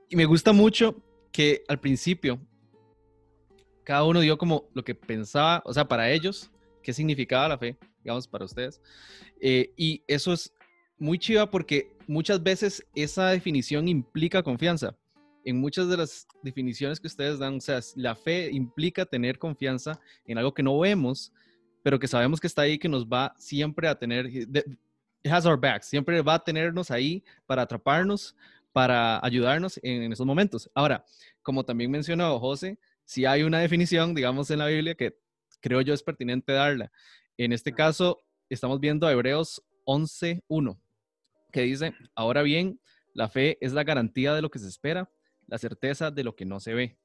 Y 0.08 0.16
me 0.16 0.24
gusta 0.24 0.52
mucho 0.52 0.96
que 1.32 1.62
al 1.68 1.78
principio 1.78 2.38
cada 3.84 4.04
uno 4.04 4.20
dio 4.20 4.36
como 4.36 4.68
lo 4.74 4.84
que 4.84 4.94
pensaba, 4.94 5.62
o 5.64 5.72
sea, 5.72 5.86
para 5.86 6.10
ellos, 6.10 6.50
qué 6.82 6.92
significaba 6.92 7.48
la 7.48 7.58
fe, 7.58 7.76
digamos, 8.02 8.26
para 8.26 8.44
ustedes. 8.44 8.80
Eh, 9.40 9.72
y 9.76 10.02
eso 10.06 10.32
es 10.32 10.52
muy 10.98 11.18
chiva 11.18 11.50
porque 11.50 11.92
muchas 12.06 12.42
veces 12.42 12.84
esa 12.94 13.30
definición 13.30 13.88
implica 13.88 14.42
confianza. 14.42 14.96
En 15.44 15.60
muchas 15.60 15.88
de 15.88 15.96
las 15.96 16.26
definiciones 16.42 16.98
que 16.98 17.06
ustedes 17.06 17.38
dan, 17.38 17.56
o 17.56 17.60
sea, 17.60 17.80
la 17.94 18.16
fe 18.16 18.50
implica 18.50 19.06
tener 19.06 19.38
confianza 19.38 20.00
en 20.26 20.38
algo 20.38 20.52
que 20.52 20.62
no 20.62 20.78
vemos, 20.78 21.32
pero 21.82 22.00
que 22.00 22.08
sabemos 22.08 22.40
que 22.40 22.48
está 22.48 22.62
ahí, 22.62 22.78
que 22.78 22.88
nos 22.88 23.06
va 23.06 23.32
siempre 23.38 23.86
a 23.86 23.96
tener, 23.96 24.26
it 24.26 24.56
has 25.30 25.46
our 25.46 25.58
back, 25.58 25.82
siempre 25.82 26.20
va 26.20 26.34
a 26.34 26.44
tenernos 26.44 26.90
ahí 26.90 27.22
para 27.46 27.62
atraparnos, 27.62 28.34
para 28.72 29.24
ayudarnos 29.24 29.78
en, 29.82 30.12
esos 30.12 30.26
momentos. 30.26 30.68
Ahora, 30.74 31.04
como 31.42 31.64
también 31.64 31.90
mencionó 31.90 32.38
José, 32.40 32.78
si 33.04 33.24
hay 33.24 33.42
una 33.42 33.60
definición, 33.60 34.14
digamos, 34.14 34.50
en 34.50 34.58
la 34.58 34.66
Biblia 34.66 34.94
que 34.94 35.16
creo 35.60 35.80
yo 35.80 35.94
es 35.94 36.02
pertinente 36.02 36.52
darla. 36.52 36.90
En 37.36 37.52
este 37.52 37.72
caso, 37.72 38.22
estamos 38.48 38.80
viendo 38.80 39.06
a 39.06 39.12
Hebreos 39.12 39.62
11.1, 39.86 40.78
que 41.56 41.62
dice, 41.62 41.94
ahora 42.14 42.42
bien, 42.42 42.78
la 43.14 43.30
fe 43.30 43.56
es 43.62 43.72
la 43.72 43.82
garantía 43.82 44.34
de 44.34 44.42
lo 44.42 44.50
que 44.50 44.58
se 44.58 44.68
espera, 44.68 45.10
la 45.46 45.56
certeza 45.56 46.10
de 46.10 46.22
lo 46.22 46.36
que 46.36 46.44
no 46.44 46.60
se 46.60 46.74
ve. 46.74 46.98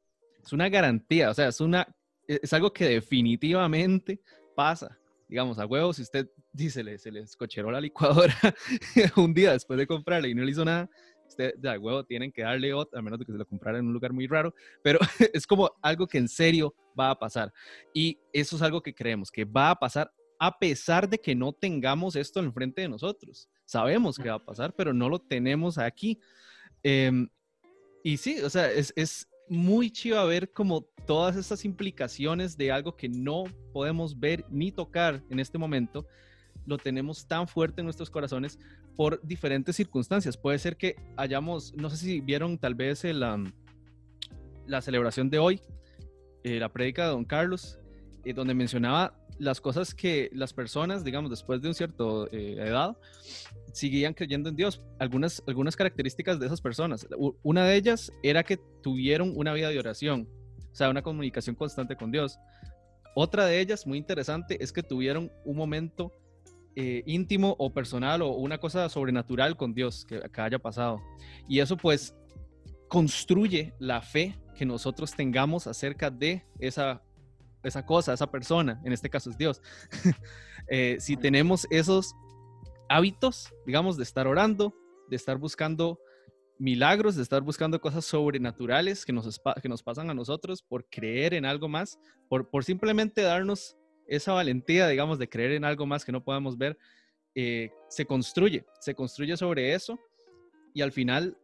Es 0.43 0.51
una 0.51 0.67
garantía, 0.67 1.29
o 1.29 1.33
sea, 1.33 1.47
es, 1.47 1.61
una, 1.61 1.87
es 2.27 2.51
algo 2.51 2.73
que 2.73 2.83
definitivamente 2.83 4.19
pasa. 4.53 4.99
Digamos, 5.29 5.57
a 5.57 5.65
huevo, 5.65 5.93
si 5.93 6.01
usted 6.01 6.29
dice, 6.51 6.83
le, 6.83 6.97
se 6.97 7.13
le 7.13 7.21
escocheró 7.21 7.71
la 7.71 7.79
licuadora 7.79 8.35
un 9.15 9.33
día 9.33 9.53
después 9.53 9.79
de 9.79 9.87
comprarla 9.87 10.27
y 10.27 10.35
no 10.35 10.43
le 10.43 10.51
hizo 10.51 10.65
nada, 10.65 10.89
usted 11.25 11.53
de 11.55 11.77
huevo 11.77 12.03
tienen 12.03 12.29
que 12.29 12.41
darle 12.41 12.73
otra, 12.73 12.99
a 12.99 13.01
menos 13.01 13.19
de 13.19 13.25
que 13.25 13.31
se 13.31 13.37
lo 13.37 13.45
comprara 13.45 13.79
en 13.79 13.85
un 13.85 13.93
lugar 13.93 14.11
muy 14.11 14.27
raro, 14.27 14.53
pero 14.83 14.99
es 15.33 15.47
como 15.47 15.71
algo 15.81 16.07
que 16.07 16.17
en 16.17 16.27
serio 16.27 16.75
va 16.99 17.11
a 17.11 17.17
pasar. 17.17 17.53
Y 17.93 18.19
eso 18.33 18.57
es 18.57 18.61
algo 18.61 18.81
que 18.81 18.93
creemos, 18.93 19.31
que 19.31 19.45
va 19.45 19.69
a 19.69 19.75
pasar 19.79 20.11
a 20.41 20.57
pesar 20.57 21.07
de 21.07 21.19
que 21.19 21.35
no 21.35 21.53
tengamos 21.53 22.15
esto 22.15 22.39
enfrente 22.39 22.81
de 22.81 22.89
nosotros. 22.89 23.47
Sabemos 23.71 24.17
que 24.17 24.27
va 24.27 24.35
a 24.35 24.45
pasar, 24.45 24.73
pero 24.75 24.93
no 24.93 25.07
lo 25.07 25.17
tenemos 25.17 25.77
aquí. 25.77 26.19
Em, 26.83 27.29
y 28.03 28.17
sí, 28.17 28.41
o 28.41 28.49
sea, 28.49 28.69
es, 28.69 28.91
es, 28.97 29.29
muy 29.47 29.89
chido 29.91 30.25
ver 30.27 30.51
como 30.51 30.81
todas 31.05 31.37
estas 31.37 31.63
implicaciones 31.63 32.57
de 32.57 32.69
algo 32.71 32.97
que 32.97 33.07
no 33.07 33.45
podemos 33.71 34.19
ver 34.19 34.45
ni 34.49 34.73
tocar 34.73 35.23
en 35.29 35.39
este 35.39 35.57
momento, 35.57 36.05
lo 36.65 36.77
tenemos 36.77 37.25
tan 37.27 37.47
fuerte 37.47 37.79
en 37.79 37.85
nuestros 37.85 38.09
corazones 38.09 38.59
por 38.97 39.21
diferentes 39.25 39.77
circunstancias. 39.77 40.35
Puede 40.35 40.59
ser 40.59 40.75
que 40.75 40.95
hayamos, 41.15 41.73
no 41.75 41.89
sé 41.89 41.95
si 41.97 42.19
vieron 42.19 42.57
tal 42.57 42.75
vez 42.75 43.05
la, 43.05 43.41
la 44.67 44.81
celebración 44.81 45.29
de 45.29 45.39
hoy, 45.39 45.61
eh, 46.43 46.59
la 46.59 46.69
prédica 46.69 47.03
de 47.03 47.11
Don 47.11 47.25
Carlos, 47.25 47.77
eh, 48.25 48.33
donde 48.33 48.53
mencionaba 48.53 49.13
las 49.39 49.59
cosas 49.59 49.95
que 49.95 50.29
las 50.33 50.53
personas, 50.53 51.03
digamos, 51.03 51.31
después 51.31 51.61
de 51.61 51.67
un 51.67 51.73
cierto 51.73 52.27
eh, 52.31 52.57
edad, 52.59 52.95
seguían 53.73 54.13
creyendo 54.13 54.49
en 54.49 54.55
Dios. 54.55 54.81
Algunas, 54.99 55.41
algunas 55.47 55.75
características 55.75 56.39
de 56.39 56.45
esas 56.45 56.61
personas. 56.61 57.07
Una 57.41 57.65
de 57.65 57.75
ellas 57.75 58.11
era 58.21 58.43
que 58.43 58.57
tuvieron 58.83 59.33
una 59.35 59.53
vida 59.53 59.69
de 59.69 59.79
oración, 59.79 60.27
o 60.71 60.75
sea, 60.75 60.89
una 60.89 61.01
comunicación 61.01 61.55
constante 61.55 61.95
con 61.95 62.11
Dios. 62.11 62.37
Otra 63.15 63.45
de 63.45 63.59
ellas, 63.59 63.87
muy 63.87 63.97
interesante, 63.97 64.63
es 64.63 64.71
que 64.71 64.83
tuvieron 64.83 65.31
un 65.43 65.57
momento 65.57 66.11
eh, 66.75 67.03
íntimo 67.05 67.55
o 67.57 67.73
personal 67.73 68.21
o 68.21 68.29
una 68.35 68.57
cosa 68.57 68.87
sobrenatural 68.89 69.57
con 69.57 69.73
Dios 69.73 70.05
que, 70.05 70.21
que 70.21 70.41
haya 70.41 70.59
pasado. 70.59 71.01
Y 71.49 71.59
eso 71.59 71.75
pues 71.75 72.15
construye 72.87 73.73
la 73.79 74.01
fe 74.01 74.37
que 74.55 74.65
nosotros 74.65 75.11
tengamos 75.15 75.65
acerca 75.65 76.11
de 76.11 76.45
esa, 76.59 77.01
esa 77.63 77.85
cosa, 77.85 78.13
esa 78.13 78.29
persona, 78.29 78.81
en 78.83 78.93
este 78.93 79.09
caso 79.09 79.29
es 79.29 79.37
Dios. 79.37 79.61
Eh, 80.67 80.97
si 80.99 81.17
tenemos 81.17 81.67
esos 81.69 82.15
hábitos, 82.87 83.51
digamos, 83.65 83.97
de 83.97 84.03
estar 84.03 84.27
orando, 84.27 84.73
de 85.09 85.15
estar 85.15 85.37
buscando 85.37 85.99
milagros, 86.59 87.15
de 87.15 87.23
estar 87.23 87.41
buscando 87.41 87.81
cosas 87.81 88.05
sobrenaturales 88.05 89.03
que 89.03 89.11
nos, 89.11 89.41
que 89.61 89.67
nos 89.67 89.81
pasan 89.81 90.11
a 90.11 90.13
nosotros 90.13 90.61
por 90.61 90.87
creer 90.87 91.33
en 91.33 91.45
algo 91.45 91.67
más, 91.67 91.99
por, 92.29 92.49
por 92.49 92.63
simplemente 92.63 93.21
darnos 93.21 93.75
esa 94.07 94.33
valentía, 94.33 94.87
digamos, 94.87 95.17
de 95.17 95.27
creer 95.27 95.53
en 95.53 95.65
algo 95.65 95.85
más 95.85 96.05
que 96.05 96.11
no 96.11 96.23
podemos 96.23 96.57
ver, 96.57 96.77
eh, 97.33 97.71
se 97.87 98.05
construye, 98.05 98.65
se 98.81 98.93
construye 98.93 99.37
sobre 99.37 99.73
eso 99.73 99.97
y 100.73 100.81
al 100.81 100.91
final 100.91 101.37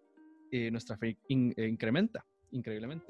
eh, 0.52 0.70
nuestra 0.70 0.98
fe 0.98 1.18
eh, 1.30 1.68
incrementa 1.68 2.26
increíblemente. 2.52 3.06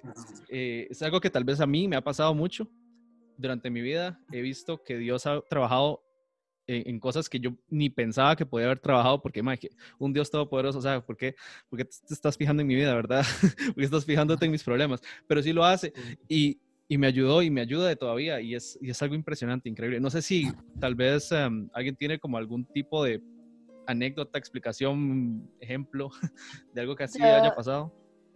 es 0.49 1.01
algo 1.01 1.19
que 1.19 1.29
tal 1.29 1.43
vez 1.43 1.59
a 1.59 1.67
mí 1.67 1.87
me 1.87 1.95
ha 1.95 2.03
pasado 2.03 2.33
mucho 2.33 2.69
durante 3.37 3.69
mi 3.69 3.81
vida. 3.81 4.19
He 4.31 4.41
visto 4.41 4.83
que 4.83 4.97
Dios 4.97 5.25
ha 5.25 5.41
trabajado 5.41 6.03
en, 6.67 6.99
cosas 6.99 7.29
que 7.29 7.39
yo 7.39 7.51
ni 7.69 7.89
pensaba 7.89 8.35
que 8.35 8.45
podía 8.45 8.65
haber 8.65 8.79
trabajado, 8.79 9.21
porque 9.21 9.41
un 9.99 10.13
Dios 10.13 10.29
todopoderoso, 10.29 10.79
o 10.79 10.81
sea, 10.81 11.01
¿por 11.01 11.15
qué, 11.15 11.35
¿por 11.69 11.79
qué 11.79 11.85
te 11.85 12.13
estás 12.13 12.37
fijando 12.37 12.61
en 12.61 12.67
mi 12.67 12.75
vida, 12.75 12.93
verdad? 12.93 13.23
¿Por 13.67 13.75
qué 13.75 13.85
estás 13.85 14.05
fijándote 14.05 14.45
en 14.45 14.51
mis 14.51 14.63
problemas? 14.63 15.01
Pero 15.27 15.41
sí 15.41 15.53
lo 15.53 15.63
hace 15.63 15.93
y, 16.27 16.59
y 16.89 16.97
me 16.97 17.07
ayudó 17.07 17.41
y 17.41 17.49
me 17.49 17.61
ayuda 17.61 17.87
de 17.87 17.95
todavía 17.95 18.41
y 18.41 18.55
es, 18.55 18.77
y 18.81 18.89
es 18.89 19.01
algo 19.01 19.15
impresionante, 19.15 19.69
increíble. 19.69 19.99
No 19.99 20.09
sé 20.09 20.21
si 20.21 20.51
tal 20.79 20.95
vez 20.95 21.31
em, 21.31 21.69
alguien 21.73 21.95
tiene 21.95 22.19
como 22.19 22.37
algún 22.37 22.65
tipo 22.65 23.03
de 23.03 23.21
anécdota, 23.85 24.37
explicación, 24.37 25.49
ejemplo 25.61 26.09
de 26.73 26.81
algo 26.81 26.95
que 26.95 27.05
así 27.05 27.21
haya 27.21 27.55
pasado. 27.55 27.93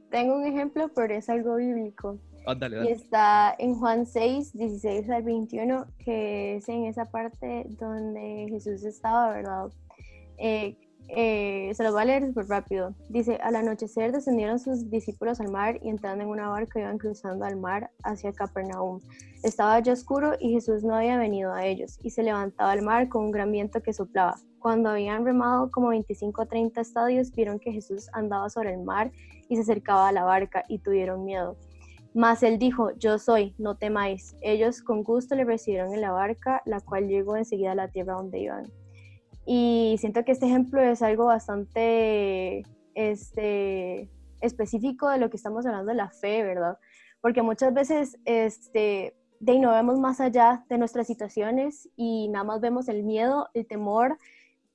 Tengo 0.10 0.38
un 0.38 0.46
ejemplo, 0.46 0.90
pero 0.94 1.14
es 1.14 1.30
algo 1.30 1.56
bíblico. 1.56 2.20
Ah, 2.46 2.56
dale, 2.56 2.86
Y 2.86 2.92
está 2.92 3.56
en 3.58 3.76
Juan 3.76 4.06
6, 4.06 4.54
16 4.54 5.10
al 5.10 5.24
21, 5.24 5.86
que 6.00 6.56
es 6.56 6.68
en 6.70 6.86
esa 6.86 7.06
parte 7.06 7.66
donde 7.80 8.48
Jesús 8.50 8.84
estaba, 8.84 9.32
¿verdad? 9.32 9.70
Eh, 10.38 10.76
eh, 11.14 11.72
se 11.76 11.84
los 11.84 11.92
voy 11.92 12.04
a 12.04 12.06
leer 12.06 12.26
súper 12.26 12.48
rápido. 12.48 12.96
Dice, 13.10 13.38
al 13.44 13.56
anochecer 13.58 14.12
descendieron 14.12 14.60
sus 14.60 14.90
discípulos 14.90 15.42
al 15.42 15.52
mar 15.52 15.78
y 15.84 15.90
entrando 15.90 16.24
en 16.24 16.30
una 16.30 16.48
barca 16.48 16.80
iban 16.80 16.98
cruzando 16.98 17.44
al 17.44 17.58
mar 17.58 17.92
hacia 18.04 18.32
Capernaum. 18.32 19.02
Estaba 19.44 19.80
ya 19.80 19.94
oscuro 19.94 20.34
y 20.40 20.54
Jesús 20.54 20.84
no 20.84 20.96
había 20.96 21.18
venido 21.18 21.54
a 21.54 21.66
ellos 21.66 22.00
y 22.02 22.12
se 22.12 22.24
levantaba 22.24 22.74
el 22.74 22.82
mar 22.82 23.10
con 23.10 23.26
un 23.26 23.32
gran 23.32 23.52
viento 23.52 23.82
que 23.82 23.94
soplaba. 23.94 24.38
Cuando 24.60 24.90
habían 24.90 25.26
remado 25.26 25.70
como 25.70 25.90
25 25.90 26.44
o 26.44 26.46
30 26.46 26.80
estadios, 26.80 27.32
vieron 27.34 27.60
que 27.60 27.72
Jesús 27.72 28.08
andaba 28.14 28.50
sobre 28.50 28.74
el 28.74 28.82
mar 28.82 29.12
y 29.50 29.56
se 29.56 29.64
acercaba 29.64 30.08
a 30.08 30.12
la 30.12 30.24
barca 30.24 30.64
y 30.70 30.80
tuvieron 30.80 31.26
miedo. 31.26 31.58
Mas 32.14 32.44
él 32.44 32.60
dijo, 32.60 32.92
yo 32.98 33.18
soy, 33.20 33.56
no 33.58 33.78
temáis. 33.78 34.36
Ellos 34.42 34.82
con 34.82 35.04
gusto 35.04 35.36
le 35.36 35.46
recibieron 35.46 35.94
en 35.94 36.02
la 36.02 36.12
barca, 36.12 36.62
la 36.66 36.82
cual 36.82 37.08
llegó 37.08 37.38
enseguida 37.38 37.72
a 37.72 37.76
la 37.76 37.88
tierra 37.88 38.16
donde 38.16 38.40
iban. 38.40 38.72
Y 39.46 39.96
siento 40.00 40.24
que 40.26 40.34
este 40.34 40.46
ejemplo 40.46 40.82
es 40.82 41.02
algo 41.02 41.26
bastante 41.26 42.66
este, 42.96 44.10
específico 44.42 45.10
de 45.10 45.20
lo 45.20 45.30
que 45.30 45.38
estamos 45.38 45.66
hablando 45.66 45.92
de 45.92 45.98
la 45.98 46.10
fe, 46.10 46.44
¿verdad? 46.44 46.78
Porque 47.22 47.42
muchas 47.42 47.74
veces 47.74 48.20
este, 48.26 49.16
de 49.40 49.60
no 49.60 49.72
vemos 49.72 50.00
más 50.00 50.20
allá 50.20 50.66
de 50.70 50.78
nuestras 50.78 51.08
situaciones 51.08 51.90
y 51.96 52.28
nada 52.30 52.44
más 52.44 52.62
vemos 52.62 52.88
el 52.90 53.04
miedo, 53.04 53.50
el 53.54 53.66
temor 53.68 54.18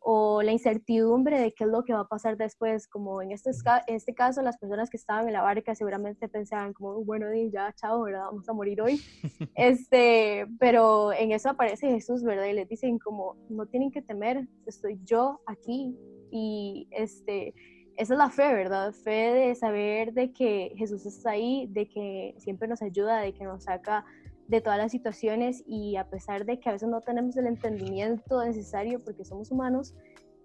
o 0.09 0.41
la 0.41 0.53
incertidumbre 0.53 1.41
de 1.41 1.53
qué 1.53 1.65
es 1.65 1.71
lo 1.71 1.83
que 1.83 1.93
va 1.93 2.03
a 2.03 2.07
pasar 2.07 2.37
después, 2.37 2.87
como 2.87 3.23
en 3.23 3.33
este, 3.33 3.51
en 3.89 3.97
este 3.97 4.15
caso 4.15 4.41
las 4.41 4.57
personas 4.57 4.89
que 4.89 4.97
estaban 4.97 5.27
en 5.27 5.33
la 5.33 5.43
barca 5.43 5.75
seguramente 5.75 6.29
pensaban 6.29 6.75
como, 6.75 7.03
bueno, 7.05 7.27
ya, 7.53 7.73
chao, 7.73 8.03
¿verdad? 8.03 8.27
Vamos 8.27 8.49
a 8.49 8.53
morir 8.53 8.81
hoy. 8.81 9.01
este, 9.57 10.47
pero 10.61 11.13
en 11.13 11.33
eso 11.33 11.51
aparece 11.51 11.91
Jesús, 11.91 12.23
¿verdad? 12.23 12.45
Y 12.45 12.53
les 12.53 12.69
dicen 12.69 13.01
como, 13.01 13.35
no 13.49 13.67
tienen 13.67 13.91
que 13.91 14.01
temer, 14.01 14.47
estoy 14.65 15.01
yo 15.03 15.41
aquí 15.45 15.99
y 16.31 16.87
este, 16.93 17.53
esa 17.97 18.15
es 18.15 18.19
la 18.19 18.31
fe, 18.31 18.55
¿verdad? 18.55 18.93
Fe 18.93 19.33
de 19.33 19.55
saber 19.57 20.13
de 20.13 20.33
que 20.33 20.73
Jesús 20.77 21.05
está 21.05 21.31
ahí, 21.31 21.67
de 21.73 21.89
que 21.89 22.37
siempre 22.39 22.69
nos 22.69 22.81
ayuda, 22.81 23.19
de 23.19 23.35
que 23.35 23.43
nos 23.43 23.65
saca 23.65 24.05
de 24.49 24.61
todas 24.61 24.79
las 24.79 24.93
situaciones 24.93 25.63
y 25.67 25.97
a 25.97 26.09
pesar 26.09 26.45
de 26.45 26.61
que 26.61 26.69
a 26.69 26.73
veces 26.73 26.89
no 26.89 27.01
tenemos 27.01 27.37
el 27.37 27.47
entendimiento 27.47 28.45
necesario 28.45 29.01
porque 29.05 29.25
somos 29.25 29.51
humanos 29.51 29.95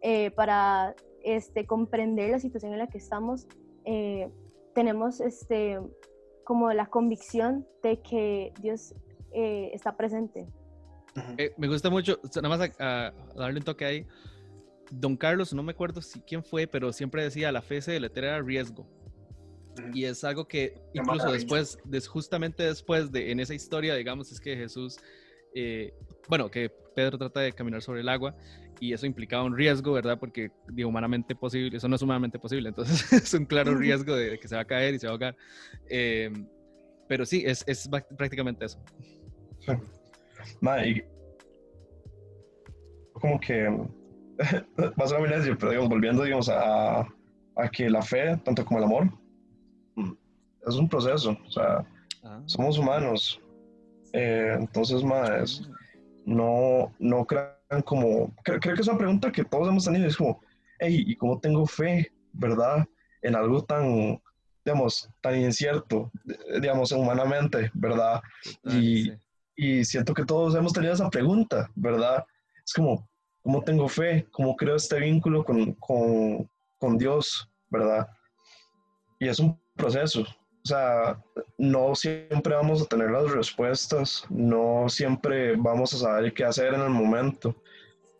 eh, 0.01 0.31
para 0.31 0.95
este, 1.23 1.65
comprender 1.67 2.31
la 2.31 2.39
situación 2.39 2.73
en 2.73 2.79
la 2.79 2.87
que 2.87 2.97
estamos, 2.97 3.47
eh, 3.85 4.29
tenemos 4.73 5.21
este, 5.21 5.79
como 6.43 6.73
la 6.73 6.87
convicción 6.87 7.67
de 7.83 8.01
que 8.01 8.53
Dios 8.59 8.95
eh, 9.31 9.69
está 9.73 9.95
presente. 9.95 10.47
me 11.57 11.67
gusta 11.67 11.89
mucho, 11.89 12.19
nada 12.41 12.57
más 12.57 12.71
a, 12.79 13.13
darle 13.35 13.59
un 13.59 13.65
toque 13.65 13.85
ahí. 13.85 14.07
Don 14.89 15.15
Carlos, 15.15 15.53
no 15.53 15.63
me 15.63 15.71
acuerdo 15.71 16.01
si 16.01 16.19
quién 16.21 16.43
fue, 16.43 16.67
pero 16.67 16.91
siempre 16.91 17.23
decía 17.23 17.51
la 17.51 17.61
fe 17.61 17.81
se 17.81 17.91
deletrea 17.91 18.41
riesgo. 18.41 18.87
Y 19.93 20.05
es 20.05 20.23
algo 20.23 20.47
que 20.47 20.75
incluso 20.93 21.31
después, 21.31 21.77
justamente 22.07 22.63
después 22.63 23.11
de 23.11 23.31
en 23.31 23.39
esa 23.39 23.53
historia, 23.53 23.95
digamos, 23.95 24.31
es 24.31 24.39
que 24.39 24.55
Jesús, 24.55 24.97
eh, 25.55 25.93
bueno, 26.27 26.49
que 26.49 26.69
Pedro 26.95 27.17
trata 27.17 27.39
de 27.41 27.53
caminar 27.53 27.81
sobre 27.81 28.01
el 28.01 28.09
agua 28.09 28.35
y 28.79 28.93
eso 28.93 29.05
implicaba 29.05 29.43
un 29.43 29.55
riesgo, 29.55 29.93
¿verdad? 29.93 30.17
Porque 30.19 30.51
de 30.67 30.85
humanamente 30.85 31.35
posible, 31.35 31.77
eso 31.77 31.87
no 31.87 31.95
es 31.95 32.01
humanamente 32.01 32.39
posible, 32.39 32.69
entonces 32.69 33.11
es 33.13 33.33
un 33.33 33.45
claro 33.45 33.75
riesgo 33.75 34.15
de 34.15 34.39
que 34.39 34.47
se 34.47 34.55
va 34.55 34.61
a 34.61 34.65
caer 34.65 34.95
y 34.95 34.99
se 34.99 35.07
va 35.07 35.11
a 35.11 35.13
ahogar. 35.13 35.37
Em, 35.87 36.47
pero 37.07 37.25
sí, 37.25 37.43
es, 37.45 37.63
es, 37.67 37.89
prácticamente 38.17 38.65
eso. 38.65 38.79
Sí. 39.59 39.73
y 40.85 41.03
como 43.13 43.39
que, 43.39 43.67
vas 44.95 45.11
a 45.11 45.19
la 45.19 45.55
pero 45.57 45.69
digamos, 45.69 45.89
volviendo 45.89 46.23
digamos, 46.23 46.49
a, 46.49 47.01
a 47.01 47.69
que 47.71 47.89
la 47.89 48.01
fe, 48.01 48.37
tanto 48.43 48.65
como 48.65 48.79
el 48.79 48.85
amor, 48.85 49.20
es 50.67 50.75
un 50.75 50.87
proceso, 50.87 51.37
o 51.45 51.51
sea, 51.51 51.85
ah. 52.23 52.41
somos 52.45 52.77
humanos. 52.77 53.41
Eh, 54.13 54.55
entonces, 54.59 55.03
más, 55.03 55.69
no, 56.25 56.93
no 56.99 57.25
crean 57.25 57.81
como, 57.85 58.33
creo, 58.43 58.59
que 58.59 58.81
es 58.81 58.87
una 58.87 58.97
pregunta 58.97 59.31
que 59.31 59.43
todos 59.43 59.69
hemos 59.69 59.85
tenido, 59.85 60.07
es 60.07 60.17
como, 60.17 60.41
hey, 60.79 61.03
¿y 61.07 61.15
cómo 61.15 61.39
tengo 61.39 61.65
fe, 61.65 62.11
verdad, 62.33 62.85
en 63.21 63.35
algo 63.35 63.63
tan, 63.63 64.21
digamos, 64.65 65.09
tan 65.21 65.39
incierto, 65.39 66.11
digamos, 66.59 66.91
humanamente, 66.91 67.71
verdad? 67.73 68.21
y, 68.65 69.11
y 69.55 69.85
siento 69.85 70.13
que 70.13 70.25
todos 70.25 70.55
hemos 70.55 70.73
tenido 70.73 70.93
esa 70.93 71.09
pregunta, 71.09 71.69
¿verdad? 71.75 72.25
Es 72.65 72.73
como, 72.73 73.07
¿cómo 73.41 73.63
tengo 73.63 73.87
fe? 73.87 74.27
¿Cómo 74.31 74.55
creo 74.55 74.75
este 74.75 74.99
vínculo 74.99 75.43
con, 75.43 75.73
con, 75.73 76.49
con 76.79 76.97
Dios, 76.97 77.49
verdad? 77.69 78.07
Y 79.19 79.27
es 79.27 79.39
un 79.39 79.59
proceso, 79.75 80.25
o 80.63 80.67
sea, 80.67 81.19
no 81.57 81.95
siempre 81.95 82.55
vamos 82.55 82.81
a 82.81 82.85
tener 82.85 83.09
las 83.09 83.31
respuestas, 83.31 84.25
no 84.29 84.87
siempre 84.89 85.55
vamos 85.55 85.93
a 85.93 85.97
saber 85.97 86.33
qué 86.33 86.43
hacer 86.43 86.73
en 86.73 86.81
el 86.81 86.89
momento, 86.89 87.55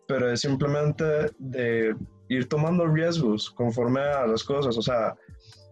pero 0.08 0.30
es 0.30 0.40
simplemente 0.40 1.04
de 1.38 1.94
ir 2.28 2.48
tomando 2.48 2.86
riesgos 2.86 3.50
conforme 3.50 4.00
a 4.00 4.26
las 4.26 4.42
cosas. 4.42 4.76
O 4.76 4.82
sea, 4.82 5.14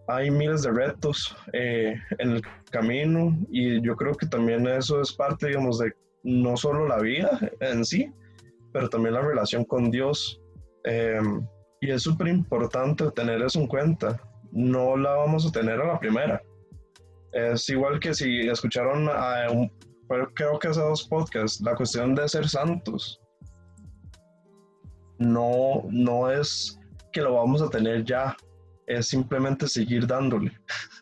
hay 0.07 0.31
miles 0.31 0.63
de 0.63 0.71
retos 0.71 1.35
eh, 1.53 1.95
en 2.19 2.31
el 2.31 2.41
camino 2.69 3.37
y 3.49 3.81
yo 3.81 3.95
creo 3.95 4.15
que 4.15 4.27
también 4.27 4.65
eso 4.67 5.01
es 5.01 5.11
parte, 5.11 5.47
digamos, 5.47 5.79
de 5.79 5.93
no 6.23 6.55
solo 6.55 6.87
la 6.87 6.99
vida 6.99 7.37
en 7.59 7.83
sí, 7.83 8.11
pero 8.71 8.89
también 8.89 9.15
la 9.15 9.21
relación 9.21 9.65
con 9.65 9.91
Dios. 9.91 10.41
Em, 10.83 11.45
y 11.81 11.91
es 11.91 12.03
súper 12.03 12.27
importante 12.27 13.09
tener 13.11 13.41
eso 13.41 13.59
en 13.59 13.67
cuenta. 13.67 14.21
No 14.51 14.95
la 14.95 15.15
vamos 15.15 15.45
a 15.47 15.51
tener 15.51 15.81
a 15.81 15.87
la 15.87 15.99
primera. 15.99 16.41
Es 17.33 17.69
igual 17.69 17.99
que 17.99 18.13
si 18.13 18.47
escucharon, 18.47 19.07
a 19.09 19.47
creo 20.35 20.59
que 20.59 20.67
hace 20.67 20.79
dos 20.79 21.07
podcasts, 21.07 21.61
la 21.61 21.75
cuestión 21.75 22.15
de 22.15 22.27
ser 22.27 22.47
santos. 22.47 23.19
No, 25.17 25.83
no 25.89 26.29
es 26.29 26.79
que 27.13 27.21
lo 27.21 27.35
vamos 27.35 27.61
a 27.61 27.69
tener 27.69 28.03
ya, 28.03 28.35
es 28.87 29.07
simplemente 29.07 29.67
seguir 29.67 30.07
dándole, 30.07 30.51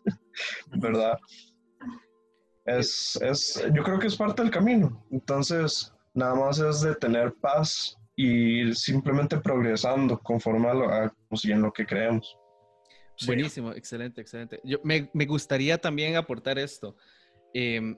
¿verdad? 0.78 1.18
Es, 2.66 3.18
es, 3.22 3.64
yo 3.74 3.84
creo 3.84 3.98
que 3.98 4.08
es 4.08 4.16
parte 4.16 4.42
del 4.44 4.52
camino. 4.52 5.04
Entonces, 5.12 5.92
nada 6.14 6.36
más 6.36 6.60
es 6.60 6.82
de 6.82 6.96
tener 6.96 7.34
paz 7.42 7.98
y 8.16 8.62
ir 8.62 8.76
simplemente 8.76 9.38
progresando 9.38 10.20
conforme 10.20 10.68
a 10.68 10.74
lo, 10.74 11.14
pues, 11.30 11.46
lo 11.46 11.72
que 11.72 11.86
creemos. 11.86 12.38
Buenísimo, 13.26 13.72
excelente, 13.74 14.22
excelente. 14.22 14.60
Yo, 14.64 14.80
me, 14.84 15.10
me, 15.14 15.26
gustaría 15.26 15.78
también 15.78 16.16
aportar 16.16 16.58
esto. 16.58 16.96
Em, 17.54 17.98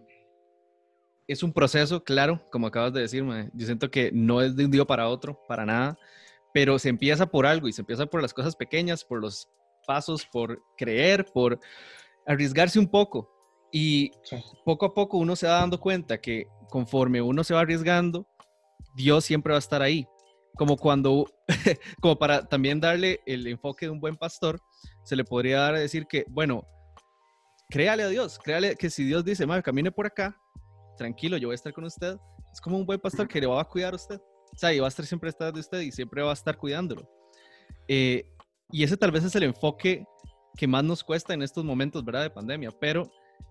es 1.27 1.43
un 1.43 1.53
proceso, 1.53 2.03
claro, 2.03 2.41
como 2.51 2.67
acabas 2.67 2.93
de 2.93 3.01
decir, 3.01 3.23
yo 3.53 3.65
siento 3.65 3.89
que 3.89 4.11
no 4.11 4.41
es 4.41 4.55
de 4.55 4.65
un 4.65 4.71
día 4.71 4.85
para 4.85 5.07
otro, 5.07 5.39
para 5.47 5.65
nada, 5.65 5.97
pero 6.53 6.77
se 6.79 6.89
empieza 6.89 7.25
por 7.25 7.45
algo 7.45 7.67
y 7.67 7.73
se 7.73 7.81
empieza 7.81 8.05
por 8.05 8.21
las 8.21 8.33
cosas 8.33 8.55
pequeñas, 8.55 9.03
por 9.03 9.21
los 9.21 9.47
pasos, 9.85 10.25
por 10.25 10.61
creer, 10.77 11.25
por 11.33 11.59
arriesgarse 12.25 12.79
un 12.79 12.87
poco. 12.87 13.29
Y 13.71 14.11
poco 14.65 14.85
a 14.85 14.93
poco 14.93 15.17
uno 15.17 15.35
se 15.35 15.47
va 15.47 15.53
dando 15.53 15.79
cuenta 15.79 16.19
que 16.19 16.47
conforme 16.69 17.21
uno 17.21 17.43
se 17.43 17.53
va 17.53 17.61
arriesgando, 17.61 18.27
Dios 18.95 19.23
siempre 19.23 19.51
va 19.51 19.57
a 19.57 19.59
estar 19.59 19.81
ahí. 19.81 20.07
Como 20.55 20.75
cuando, 20.75 21.31
como 22.01 22.19
para 22.19 22.45
también 22.45 22.81
darle 22.81 23.21
el 23.25 23.47
enfoque 23.47 23.85
de 23.85 23.91
un 23.91 24.01
buen 24.01 24.17
pastor, 24.17 24.59
se 25.03 25.15
le 25.15 25.23
podría 25.23 25.59
dar 25.59 25.75
a 25.75 25.79
decir 25.79 26.05
que, 26.07 26.25
bueno, 26.29 26.67
créale 27.69 28.03
a 28.03 28.07
Dios, 28.07 28.39
créale 28.39 28.75
que 28.75 28.89
si 28.89 29.03
Dios 29.03 29.23
dice, 29.25 29.45
madre, 29.45 29.63
camine 29.63 29.91
por 29.91 30.05
acá, 30.05 30.37
tranquilo, 30.97 31.37
yo 31.37 31.47
voy 31.47 31.53
a 31.53 31.55
estar 31.55 31.73
con 31.73 31.85
usted, 31.85 32.17
es 32.51 32.61
como 32.61 32.77
un 32.77 32.85
buen 32.85 32.99
pastor 32.99 33.27
que 33.27 33.39
le 33.39 33.47
va 33.47 33.61
a 33.61 33.65
cuidar 33.65 33.93
a 33.93 33.95
usted. 33.95 34.19
O 34.53 34.57
sea, 34.57 34.73
y 34.73 34.79
va 34.79 34.87
a 34.87 34.89
estar 34.89 35.05
siempre 35.05 35.31
detrás 35.31 35.53
de 35.53 35.61
usted 35.61 35.79
y 35.79 35.91
siempre 35.91 36.21
va 36.21 36.31
a 36.31 36.33
estar 36.33 36.57
cuidándolo. 36.57 37.09
Eh, 37.87 38.25
y 38.69 38.83
ese 38.83 38.97
tal 38.97 39.11
vez 39.11 39.23
es 39.23 39.35
el 39.35 39.43
enfoque 39.43 40.05
que 40.57 40.67
más 40.67 40.83
nos 40.83 41.03
cuesta 41.03 41.33
en 41.33 41.41
estos 41.41 41.63
momentos, 41.63 42.03
¿verdad? 42.03 42.23
De 42.23 42.29
pandemia, 42.29 42.71
pero 42.79 43.09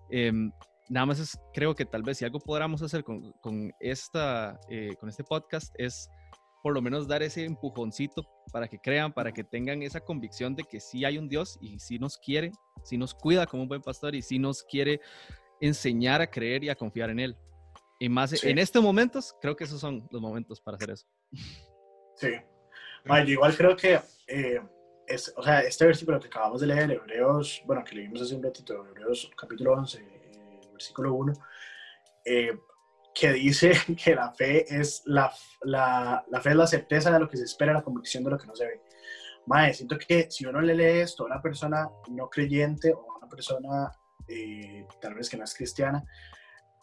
em, 0.09 0.51
nada 0.89 1.07
más 1.07 1.19
es, 1.19 1.37
creo 1.53 1.75
que 1.75 1.85
tal 1.85 2.03
vez 2.03 2.19
si 2.19 2.25
algo 2.25 2.39
podamos 2.39 2.81
hacer 2.81 3.03
con, 3.03 3.31
con 3.41 3.71
esta, 3.79 4.59
eh, 4.69 4.95
con 4.99 5.09
este 5.09 5.23
podcast 5.23 5.73
es 5.77 6.07
por 6.61 6.73
lo 6.73 6.81
menos 6.81 7.07
dar 7.07 7.23
ese 7.23 7.45
empujoncito 7.45 8.23
para 8.51 8.67
que 8.67 8.79
crean, 8.79 9.11
para 9.13 9.31
que 9.31 9.43
tengan 9.43 9.81
esa 9.81 9.99
convicción 9.99 10.55
de 10.55 10.63
que 10.63 10.79
sí 10.79 11.05
hay 11.05 11.17
un 11.17 11.27
Dios 11.27 11.57
y 11.61 11.79
sí 11.79 11.97
nos 11.97 12.17
quiere, 12.17 12.51
sí 12.83 12.97
nos 12.97 13.13
cuida 13.13 13.47
como 13.47 13.63
un 13.63 13.69
buen 13.69 13.81
pastor 13.81 14.15
y 14.15 14.21
sí 14.21 14.39
nos 14.39 14.63
quiere 14.63 14.99
enseñar 15.59 16.21
a 16.21 16.27
creer 16.27 16.63
y 16.63 16.69
a 16.69 16.75
confiar 16.75 17.09
en 17.09 17.19
Él. 17.19 17.37
Y 17.99 18.09
más 18.09 18.43
en 18.43 18.57
estos 18.57 18.81
momentos, 18.81 19.35
creo 19.41 19.55
que 19.55 19.63
esos 19.63 19.79
son 19.79 20.07
los 20.11 20.21
momentos 20.21 20.59
para 20.59 20.75
hacer 20.75 20.91
eso. 20.91 21.05
Sí. 22.15 22.31
Bueno, 23.05 23.25
yo 23.25 23.33
igual 23.33 23.55
creo 23.55 23.75
que 23.75 23.99
eh, 24.27 24.61
es, 25.07 25.33
o 25.35 25.43
sea, 25.43 25.61
este 25.61 25.85
versículo 25.85 26.19
que 26.19 26.27
acabamos 26.27 26.61
de 26.61 26.67
leer, 26.67 26.91
Hebreos, 26.91 27.61
bueno, 27.65 27.83
que 27.83 27.95
leímos 27.95 28.21
hace 28.21 28.35
un 28.35 28.43
ratito, 28.43 28.85
Hebreos 28.87 29.31
capítulo 29.35 29.73
11, 29.73 29.99
eh, 29.99 30.59
versículo 30.71 31.13
1, 31.13 31.33
eh, 32.25 32.57
que 33.13 33.31
dice 33.33 33.71
que 34.03 34.15
la 34.15 34.31
fe 34.31 34.65
es 34.73 35.03
la, 35.05 35.31
la, 35.61 36.23
la, 36.29 36.41
fe 36.41 36.49
es 36.49 36.55
la 36.55 36.67
certeza 36.67 37.11
de 37.11 37.19
lo 37.19 37.29
que 37.29 37.37
se 37.37 37.43
espera, 37.43 37.73
la 37.73 37.83
convicción 37.83 38.23
de 38.23 38.31
lo 38.31 38.37
que 38.37 38.47
no 38.47 38.55
se 38.55 38.65
ve. 38.65 38.81
Mae, 39.47 39.73
siento 39.73 39.97
que 39.97 40.29
si 40.29 40.45
uno 40.45 40.61
le 40.61 40.75
lee 40.75 41.01
esto 41.01 41.23
a 41.23 41.27
una 41.27 41.41
persona 41.41 41.89
no 42.09 42.29
creyente 42.29 42.93
o 42.93 43.11
a 43.11 43.17
una 43.17 43.27
persona 43.27 43.91
eh, 44.27 44.87
tal 45.01 45.15
vez 45.15 45.29
que 45.29 45.37
no 45.37 45.43
es 45.43 45.53
cristiana, 45.53 46.03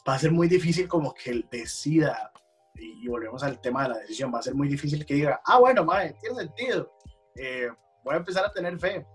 va 0.06 0.14
a 0.14 0.18
ser 0.18 0.32
muy 0.32 0.48
difícil 0.48 0.88
como 0.88 1.14
que 1.14 1.30
él 1.30 1.48
decida, 1.50 2.32
y, 2.74 3.06
volvemos 3.08 3.42
al 3.42 3.60
tema 3.60 3.84
de 3.84 3.88
la 3.90 3.98
decisión, 3.98 4.32
va 4.34 4.40
a 4.40 4.42
ser 4.42 4.54
muy 4.54 4.68
difícil 4.68 5.04
que 5.06 5.14
diga, 5.14 5.40
ah, 5.44 5.58
bueno, 5.58 5.84
mae, 5.84 6.14
tiene 6.20 6.36
sentido, 6.36 6.92
eh, 7.36 7.68
voy 8.04 8.14
a 8.14 8.18
empezar 8.18 8.44
a 8.44 8.52
tener 8.52 8.78
fe. 8.78 9.06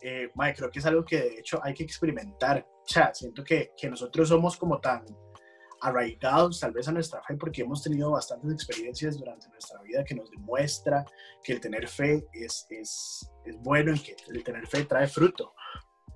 Eh, 0.00 0.30
mae, 0.34 0.54
creo 0.54 0.70
que 0.70 0.80
es 0.80 0.86
algo 0.86 1.04
que 1.04 1.18
de 1.18 1.38
hecho 1.38 1.60
hay 1.62 1.74
que 1.74 1.84
experimentar. 1.84 2.66
O 2.68 2.88
sea, 2.88 3.14
siento 3.14 3.44
que, 3.44 3.72
que 3.76 3.88
nosotros 3.88 4.28
somos 4.28 4.56
como 4.56 4.80
tan 4.80 5.04
arraigados 5.82 6.60
tal 6.60 6.72
vez 6.72 6.86
a 6.88 6.92
nuestra 6.92 7.22
fe 7.22 7.34
porque 7.36 7.62
hemos 7.62 7.82
tenido 7.82 8.12
bastantes 8.12 8.52
experiencias 8.52 9.18
durante 9.18 9.48
nuestra 9.48 9.82
vida 9.82 10.04
que 10.04 10.14
nos 10.14 10.30
demuestra 10.30 11.04
que 11.42 11.54
el 11.54 11.60
tener 11.60 11.88
fe 11.88 12.24
es, 12.32 12.66
es, 12.70 13.30
es 13.44 13.56
bueno 13.62 13.92
y 13.92 13.98
que 13.98 14.16
el 14.28 14.44
tener 14.44 14.66
fe 14.66 14.84
trae 14.84 15.08
fruto. 15.08 15.54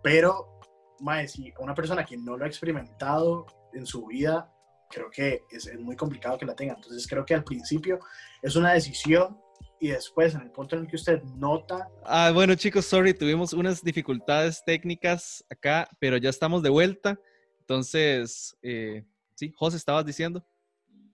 Pero, 0.02 0.60
mae, 1.00 1.26
si 1.26 1.52
una 1.58 1.74
persona 1.74 2.04
que 2.04 2.16
no 2.16 2.36
lo 2.36 2.44
ha 2.44 2.48
experimentado 2.48 3.46
en 3.72 3.84
su 3.86 4.06
vida, 4.06 4.52
creo 4.88 5.10
que 5.10 5.42
es, 5.50 5.66
es 5.66 5.80
muy 5.80 5.96
complicado 5.96 6.38
que 6.38 6.46
la 6.46 6.54
tenga. 6.54 6.74
Entonces 6.74 7.06
creo 7.08 7.24
que 7.24 7.34
al 7.34 7.42
principio 7.42 7.98
es 8.42 8.54
una 8.54 8.72
decisión 8.72 9.40
y 9.80 9.88
después 9.88 10.34
en 10.34 10.42
el 10.42 10.50
punto 10.52 10.76
en 10.76 10.82
el 10.82 10.88
que 10.88 10.96
usted 10.96 11.22
nota. 11.24 11.88
Ah, 12.04 12.30
bueno 12.32 12.54
chicos, 12.54 12.86
sorry, 12.86 13.12
tuvimos 13.14 13.52
unas 13.52 13.82
dificultades 13.82 14.62
técnicas 14.64 15.44
acá, 15.50 15.88
pero 15.98 16.16
ya 16.18 16.30
estamos 16.30 16.62
de 16.62 16.70
vuelta. 16.70 17.18
Entonces, 17.60 18.56
eh, 18.62 19.04
Sí, 19.36 19.52
José, 19.54 19.76
estabas 19.76 20.04
diciendo. 20.04 20.44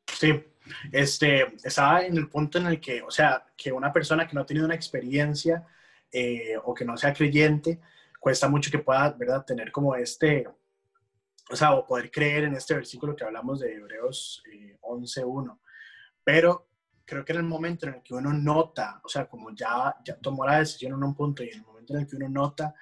Sí, 0.07 0.33
este, 0.93 1.55
estaba 1.65 2.07
en 2.07 2.17
el 2.17 2.29
punto 2.29 2.59
en 2.59 2.67
el 2.67 2.81
que, 2.81 3.03
o 3.03 3.11
sea, 3.11 3.45
que 3.57 3.73
una 3.73 3.93
persona 3.93 4.27
que 4.27 4.35
no 4.35 4.43
ha 4.43 4.47
tenido 4.47 4.65
una 4.65 4.77
experiencia 4.77 5.67
eh, 6.11 6.55
o 6.65 6.73
que 6.73 6.85
no 6.85 6.97
sea 6.97 7.13
creyente, 7.13 7.81
cuesta 8.21 8.49
mucho 8.49 8.71
que 8.71 8.79
pueda, 8.79 9.11
¿verdad?, 9.11 9.45
tener 9.45 9.73
como 9.73 9.97
este, 9.97 10.47
o 11.51 11.57
sea, 11.57 11.75
o 11.75 11.85
poder 11.85 12.13
creer 12.13 12.45
en 12.45 12.55
este 12.55 12.75
versículo 12.75 13.17
que 13.17 13.25
hablamos 13.25 13.59
de 13.59 13.75
Hebreos 13.75 14.43
11.1. 14.83 15.59
Pero 16.23 16.69
creo 17.05 17.25
que 17.25 17.33
en 17.33 17.39
el 17.39 17.45
momento 17.45 17.89
en 17.89 17.95
el 17.95 18.03
que 18.03 18.15
uno 18.15 18.33
nota, 18.33 19.01
o 19.05 19.09
sea, 19.09 19.27
como 19.27 19.53
ya, 19.53 19.97
ya 20.05 20.17
tomó 20.17 20.47
la 20.47 20.61
decisión 20.61 20.93
en 20.93 21.03
un 21.03 21.15
punto 21.17 21.43
y 21.43 21.49
en 21.49 21.57
el 21.57 21.63
momento 21.63 21.95
en 21.95 22.01
el 22.01 22.07
que 22.07 22.17
uno 22.17 22.29
nota 22.29 22.73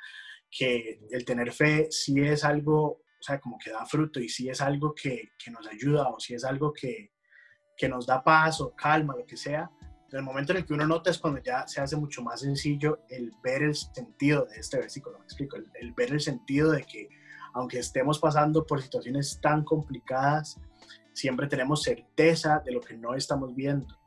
que 0.51 1.01
el 1.11 1.25
tener 1.25 1.51
fe 1.53 1.89
sí 1.91 2.21
es 2.21 2.45
algo, 2.45 3.01
o 3.21 3.23
sea, 3.23 3.39
como 3.39 3.59
que 3.59 3.71
da 3.71 3.85
fruto 3.85 4.19
y 4.19 4.29
sí 4.29 4.49
es 4.49 4.61
algo 4.61 4.95
que, 4.95 5.33
que 5.39 5.51
nos 5.51 5.67
ayuda 5.67 6.09
o 6.09 6.19
sí 6.19 6.35
es 6.35 6.45
algo 6.45 6.73
que, 6.73 7.13
que 7.77 7.89
nos 7.89 8.07
da 8.07 8.25
paz 8.25 8.61
o 8.61 8.75
calma, 8.75 9.15
lo 9.17 9.27
que 9.27 9.37
sea, 9.37 9.71
en 10.11 10.19
el 10.19 10.25
momento 10.25 10.53
en 10.53 10.59
el 10.59 10.67
que 10.67 10.75
uno 10.75 10.87
nota 10.87 11.11
es 11.11 11.19
cuando 11.19 11.41
ya 11.41 11.69
se 11.69 11.81
hace 11.81 11.97
mucho 11.97 12.23
más 12.23 12.41
sencillo 12.41 13.05
el 13.09 13.31
ver 13.43 13.63
el 13.63 13.75
sentido 13.75 14.47
de 14.47 14.59
este 14.59 14.79
versículo, 14.79 15.19
me 15.19 15.25
explico, 15.25 15.57
el, 15.57 15.67
el 15.75 15.93
ver 15.93 16.13
el 16.13 16.21
sentido 16.21 16.73
de 16.73 16.83
que 16.83 17.09
aunque 17.53 17.79
estemos 17.79 18.19
pasando 18.19 18.67
por 18.67 18.81
situaciones 18.81 19.39
tan 19.41 19.65
complicadas, 19.65 20.59
siempre 21.13 21.47
tenemos 21.47 21.83
certeza 21.83 22.63
de 22.65 22.73
lo 22.73 22.81
que 22.81 22.97
no 22.97 23.15
estamos 23.15 23.55
viendo. 23.55 23.99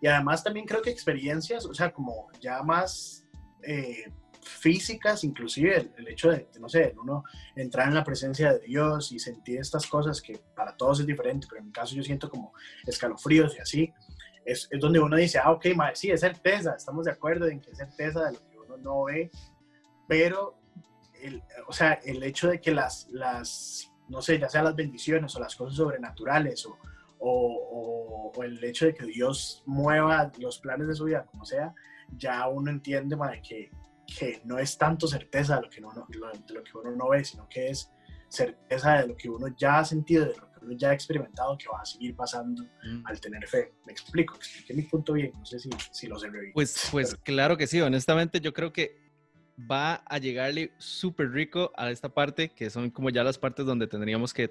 Y 0.00 0.06
además 0.06 0.42
también 0.42 0.66
creo 0.66 0.82
que 0.82 0.90
experiencias, 0.90 1.64
o 1.66 1.74
sea, 1.74 1.92
como 1.92 2.28
ya 2.40 2.62
más 2.62 3.26
eh, 3.62 4.12
físicas, 4.42 5.24
inclusive 5.24 5.90
el, 5.96 6.08
hecho 6.08 6.30
de, 6.30 6.48
no 6.60 6.68
sé, 6.68 6.94
uno 7.00 7.24
entrar 7.54 7.88
en 7.88 7.94
la 7.94 8.04
presencia 8.04 8.52
de 8.52 8.60
Dios 8.60 9.12
y 9.12 9.18
sentir 9.18 9.60
estas 9.60 9.86
cosas 9.86 10.20
que 10.20 10.40
para 10.54 10.76
todos 10.76 11.00
es 11.00 11.06
diferente, 11.06 11.46
pero 11.48 11.60
en 11.60 11.66
mi 11.66 11.72
caso 11.72 11.94
yo 11.94 12.02
siento 12.02 12.28
como 12.28 12.52
escalofríos 12.86 13.56
y 13.56 13.60
así, 13.60 13.92
es, 14.44 14.68
es 14.70 14.80
donde 14.80 14.98
uno 14.98 15.16
dice, 15.16 15.38
ah, 15.38 15.52
ok, 15.52 15.66
madre, 15.76 15.96
sí, 15.96 16.10
es 16.10 16.20
certeza, 16.20 16.74
estamos 16.76 17.04
de 17.04 17.12
acuerdo 17.12 17.46
en 17.46 17.60
que 17.60 17.70
es 17.70 17.78
certeza 17.78 18.24
de 18.26 18.32
lo 18.32 18.48
que 18.48 18.58
uno 18.58 18.76
no 18.76 19.04
ve, 19.04 19.30
pero, 20.08 20.58
el, 21.22 21.42
o 21.68 21.72
sea, 21.72 21.92
el 22.04 22.22
hecho 22.22 22.48
de 22.48 22.60
que 22.60 22.72
las, 22.72 23.08
las 23.10 23.92
no 24.08 24.20
sé, 24.20 24.38
ya 24.38 24.48
sea 24.48 24.62
las 24.62 24.76
bendiciones 24.76 25.34
o 25.36 25.40
las 25.40 25.56
cosas 25.56 25.76
sobrenaturales 25.76 26.66
o, 26.66 26.76
o, 27.18 28.32
el 28.42 28.62
hecho 28.64 28.86
de 28.86 28.94
que 28.94 29.06
Dios 29.06 29.62
mueva 29.66 30.32
los 30.38 30.58
planes 30.58 30.88
de 30.88 30.94
su 30.94 31.04
vida, 31.04 31.24
como 31.26 31.44
sea, 31.44 31.74
ya 32.16 32.48
uno 32.48 32.70
entiende 32.70 33.16
que, 33.46 33.70
que 34.18 34.40
no 34.44 34.58
es 34.58 34.76
tanto 34.76 35.06
certeza 35.06 35.56
de 35.56 35.62
lo, 35.62 35.70
que 35.70 35.80
uno, 35.80 36.06
de 36.46 36.54
lo 36.54 36.62
que 36.62 36.78
uno 36.78 36.90
no 36.92 37.08
ve, 37.10 37.24
sino 37.24 37.48
que 37.48 37.68
es 37.68 37.90
certeza 38.28 38.98
de 38.98 39.08
lo 39.08 39.16
que 39.16 39.28
uno 39.28 39.48
ya 39.56 39.80
ha 39.80 39.84
sentido, 39.84 40.24
de 40.24 40.36
lo 40.36 40.52
que 40.52 40.58
uno 40.62 40.76
ya 40.76 40.90
ha 40.90 40.94
experimentado, 40.94 41.56
que 41.58 41.66
va 41.68 41.80
a 41.80 41.84
seguir 41.84 42.16
pasando 42.16 42.62
mm. 42.62 43.02
al 43.04 43.20
tener 43.20 43.46
fe. 43.46 43.72
Me 43.86 43.92
explico, 43.92 44.36
expliqué 44.36 44.74
mi 44.74 44.82
punto 44.82 45.12
bien, 45.12 45.32
no 45.38 45.44
sé 45.44 45.58
si, 45.58 45.70
si 45.90 46.06
lo 46.06 46.18
sé 46.18 46.30
bien. 46.30 46.52
Pues, 46.54 46.88
pues 46.90 47.14
claro 47.16 47.56
que 47.56 47.66
sí, 47.66 47.80
honestamente 47.80 48.40
yo 48.40 48.52
creo 48.52 48.72
que 48.72 49.02
va 49.70 50.02
a 50.06 50.18
llegarle 50.18 50.72
súper 50.78 51.30
rico 51.30 51.72
a 51.76 51.90
esta 51.90 52.08
parte, 52.08 52.48
que 52.48 52.70
son 52.70 52.90
como 52.90 53.10
ya 53.10 53.24
las 53.24 53.38
partes 53.38 53.66
donde 53.66 53.86
tendríamos 53.86 54.32
que, 54.32 54.50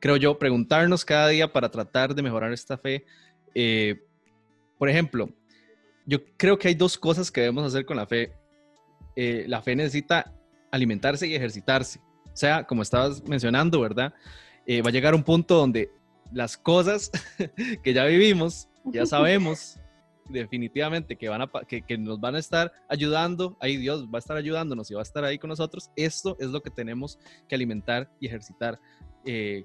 creo 0.00 0.16
yo, 0.16 0.38
preguntarnos 0.38 1.04
cada 1.04 1.28
día 1.28 1.52
para 1.52 1.70
tratar 1.70 2.14
de 2.14 2.22
mejorar 2.22 2.52
esta 2.52 2.76
fe. 2.76 3.04
Eh, 3.54 4.02
por 4.78 4.88
ejemplo, 4.88 5.30
yo 6.06 6.18
creo 6.36 6.58
que 6.58 6.68
hay 6.68 6.74
dos 6.74 6.98
cosas 6.98 7.30
que 7.30 7.40
debemos 7.40 7.64
hacer 7.64 7.86
con 7.86 7.96
la 7.96 8.06
fe. 8.06 8.32
Eh, 9.16 9.44
la 9.48 9.62
fe 9.62 9.76
necesita 9.76 10.32
alimentarse 10.70 11.26
y 11.26 11.34
ejercitarse. 11.34 12.00
O 12.26 12.36
sea, 12.36 12.64
como 12.64 12.82
estabas 12.82 13.22
mencionando, 13.24 13.80
¿verdad? 13.80 14.12
Eh, 14.66 14.82
va 14.82 14.88
a 14.88 14.92
llegar 14.92 15.14
un 15.14 15.22
punto 15.22 15.56
donde 15.56 15.90
las 16.32 16.56
cosas 16.56 17.10
que 17.82 17.92
ya 17.92 18.04
vivimos, 18.04 18.68
ya 18.84 19.06
sabemos, 19.06 19.78
definitivamente 20.28 21.16
que, 21.16 21.28
van 21.28 21.42
a, 21.42 21.50
que, 21.66 21.98
nos 21.98 22.20
van 22.20 22.34
a 22.34 22.38
estar 22.38 22.72
ayudando, 22.88 23.56
ahí 23.60 23.76
Dios 23.76 24.06
va 24.06 24.18
a 24.18 24.18
estar 24.18 24.36
ayudándonos 24.36 24.90
y 24.90 24.94
va 24.94 25.00
a 25.00 25.02
estar 25.02 25.24
ahí 25.24 25.38
con 25.38 25.48
nosotros, 25.48 25.90
esto 25.96 26.36
es 26.40 26.48
lo 26.48 26.62
que 26.62 26.70
tenemos 26.70 27.18
que 27.48 27.54
alimentar 27.54 28.10
y 28.20 28.26
ejercitar. 28.26 28.80
Eh, 29.24 29.64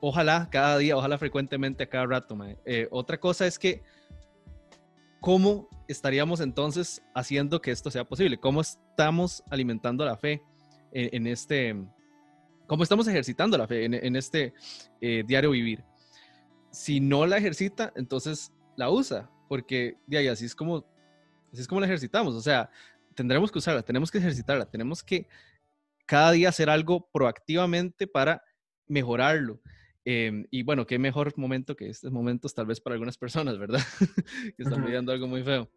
ojalá 0.00 0.48
cada 0.50 0.78
día, 0.78 0.96
ojalá 0.96 1.18
frecuentemente, 1.18 1.84
a 1.84 1.88
cada 1.88 2.06
rato. 2.06 2.36
Eh, 2.64 2.88
otra 2.90 3.18
cosa 3.18 3.46
es 3.46 3.58
que, 3.58 3.82
¿cómo 5.20 5.68
estaríamos 5.88 6.40
entonces 6.40 7.02
haciendo 7.14 7.60
que 7.60 7.70
esto 7.70 7.90
sea 7.90 8.04
posible? 8.04 8.38
¿Cómo 8.38 8.60
estamos 8.60 9.42
alimentando 9.50 10.04
la 10.04 10.16
fe 10.16 10.42
en, 10.92 11.26
este, 11.26 11.76
cómo 12.66 12.82
estamos 12.82 13.06
ejercitando 13.06 13.56
la 13.56 13.66
fe 13.66 13.84
en, 13.84 14.16
este 14.16 14.54
eh, 15.00 15.22
diario 15.26 15.50
vivir? 15.50 15.84
Si 16.70 17.00
no 17.00 17.26
la 17.26 17.38
ejercita, 17.38 17.92
entonces 17.96 18.52
la 18.76 18.90
usa 18.90 19.30
porque 19.48 19.96
de 20.06 20.18
ahí 20.18 20.28
así 20.28 20.44
es 20.44 20.54
como 20.54 20.84
así 21.52 21.60
es 21.60 21.66
como 21.66 21.80
la 21.80 21.86
ejercitamos, 21.86 22.34
o 22.34 22.40
sea, 22.40 22.70
tendremos 23.14 23.50
que 23.50 23.58
usarla, 23.58 23.82
tenemos 23.82 24.10
que 24.10 24.18
ejercitarla, 24.18 24.66
tenemos 24.66 25.02
que 25.02 25.26
cada 26.06 26.32
día 26.32 26.48
hacer 26.48 26.70
algo 26.70 27.08
proactivamente 27.12 28.06
para 28.06 28.42
mejorarlo. 28.86 29.60
Em, 30.04 30.46
y 30.50 30.62
bueno, 30.62 30.86
qué 30.86 30.98
mejor 30.98 31.36
momento 31.36 31.76
que 31.76 31.88
estos 31.88 32.10
momentos 32.10 32.54
tal 32.54 32.66
vez 32.66 32.80
para 32.80 32.94
algunas 32.94 33.18
personas, 33.18 33.58
¿verdad? 33.58 33.80
que 34.56 34.62
están 34.62 34.84
viviendo 34.84 35.12
algo 35.12 35.26
muy 35.26 35.42
feo. 35.42 35.70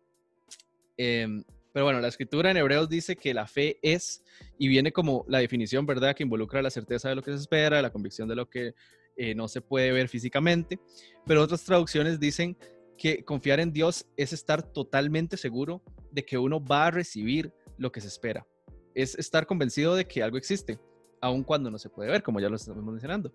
Em, 0.97 1.43
pero 1.73 1.85
bueno, 1.85 1.99
la 1.99 2.07
escritura 2.07 2.51
en 2.51 2.57
Hebreos 2.57 2.87
dice 2.87 3.15
que 3.15 3.33
la 3.33 3.47
fe 3.47 3.79
es, 3.81 4.23
y 4.59 4.67
viene 4.67 4.91
como 4.91 5.25
la 5.27 5.39
definición, 5.39 5.85
¿verdad? 5.85 6.15
Que 6.15 6.23
involucra 6.23 6.61
la 6.61 6.69
certeza 6.69 7.09
de 7.09 7.15
lo 7.15 7.23
que 7.23 7.31
se 7.31 7.37
espera, 7.37 7.81
la 7.81 7.91
convicción 7.91 8.27
de 8.27 8.35
lo 8.35 8.47
que 8.49 8.75
eh, 9.17 9.33
no 9.35 9.47
se 9.47 9.61
puede 9.61 9.91
ver 9.91 10.07
físicamente. 10.07 10.79
Pero 11.25 11.41
otras 11.41 11.63
traducciones 11.63 12.19
dicen 12.19 12.55
que 12.97 13.25
confiar 13.25 13.59
en 13.59 13.73
Dios 13.73 14.05
es 14.17 14.33
estar 14.33 14.61
totalmente 14.61 15.35
seguro 15.35 15.81
de 16.11 16.23
que 16.23 16.37
uno 16.37 16.63
va 16.63 16.87
a 16.87 16.91
recibir 16.91 17.51
lo 17.77 17.91
que 17.91 18.01
se 18.01 18.07
espera. 18.07 18.45
Es 18.93 19.15
estar 19.15 19.47
convencido 19.47 19.95
de 19.95 20.05
que 20.05 20.21
algo 20.21 20.37
existe, 20.37 20.79
aun 21.23 21.43
cuando 21.43 21.71
no 21.71 21.77
se 21.77 21.89
puede 21.89 22.11
ver, 22.11 22.21
como 22.21 22.39
ya 22.39 22.49
lo 22.49 22.55
estamos 22.55 22.83
mencionando. 22.83 23.31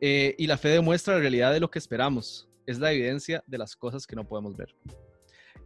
Eh, 0.00 0.34
y 0.38 0.46
la 0.46 0.56
fe 0.56 0.68
demuestra 0.68 1.14
la 1.14 1.20
realidad 1.20 1.52
de 1.52 1.60
lo 1.60 1.70
que 1.70 1.78
esperamos. 1.78 2.48
Es 2.66 2.78
la 2.78 2.92
evidencia 2.92 3.42
de 3.46 3.58
las 3.58 3.74
cosas 3.74 4.06
que 4.06 4.14
no 4.14 4.26
podemos 4.26 4.56
ver. 4.56 4.74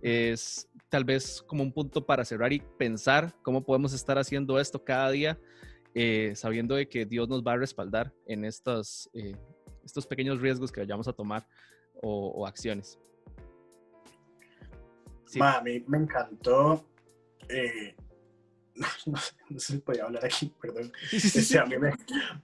Es 0.01 0.69
tal 0.89 1.05
vez 1.05 1.43
como 1.43 1.63
un 1.63 1.73
punto 1.73 2.05
para 2.05 2.25
cerrar 2.25 2.53
y 2.53 2.61
pensar 2.79 3.35
cómo 3.43 3.65
podemos 3.65 3.93
estar 3.93 4.19
haciendo 4.19 4.59
esto 4.61 4.83
cada 4.83 5.11
día, 5.11 5.39
eh, 5.95 6.33
sabiendo 6.35 6.75
de 6.77 6.89
que 6.89 7.05
Dios 7.05 7.29
nos 7.29 7.43
va 7.43 7.53
a 7.53 7.57
respaldar 7.57 8.13
en 8.27 8.45
estos, 8.45 9.11
eh, 9.13 9.37
estos 9.85 10.07
pequeños 10.07 10.41
riesgos 10.41 10.71
que 10.71 10.81
vayamos 10.81 11.09
a 11.09 11.13
tomar 11.13 11.47
o 12.03 12.47
acciones 12.47 12.99
a 15.41 15.61
mí 15.63 15.85
me 15.87 15.99
encantó. 15.99 16.85
Eh, 17.49 17.95
no, 19.07 19.17
sé, 19.19 19.35
si 19.59 19.79
podía 19.79 20.05
hablar 20.05 20.25
aquí, 20.25 20.53
perdón. 20.61 20.93
Este, 21.13 21.59
a, 21.59 21.67
mí 21.67 21.79
me, 21.79 21.93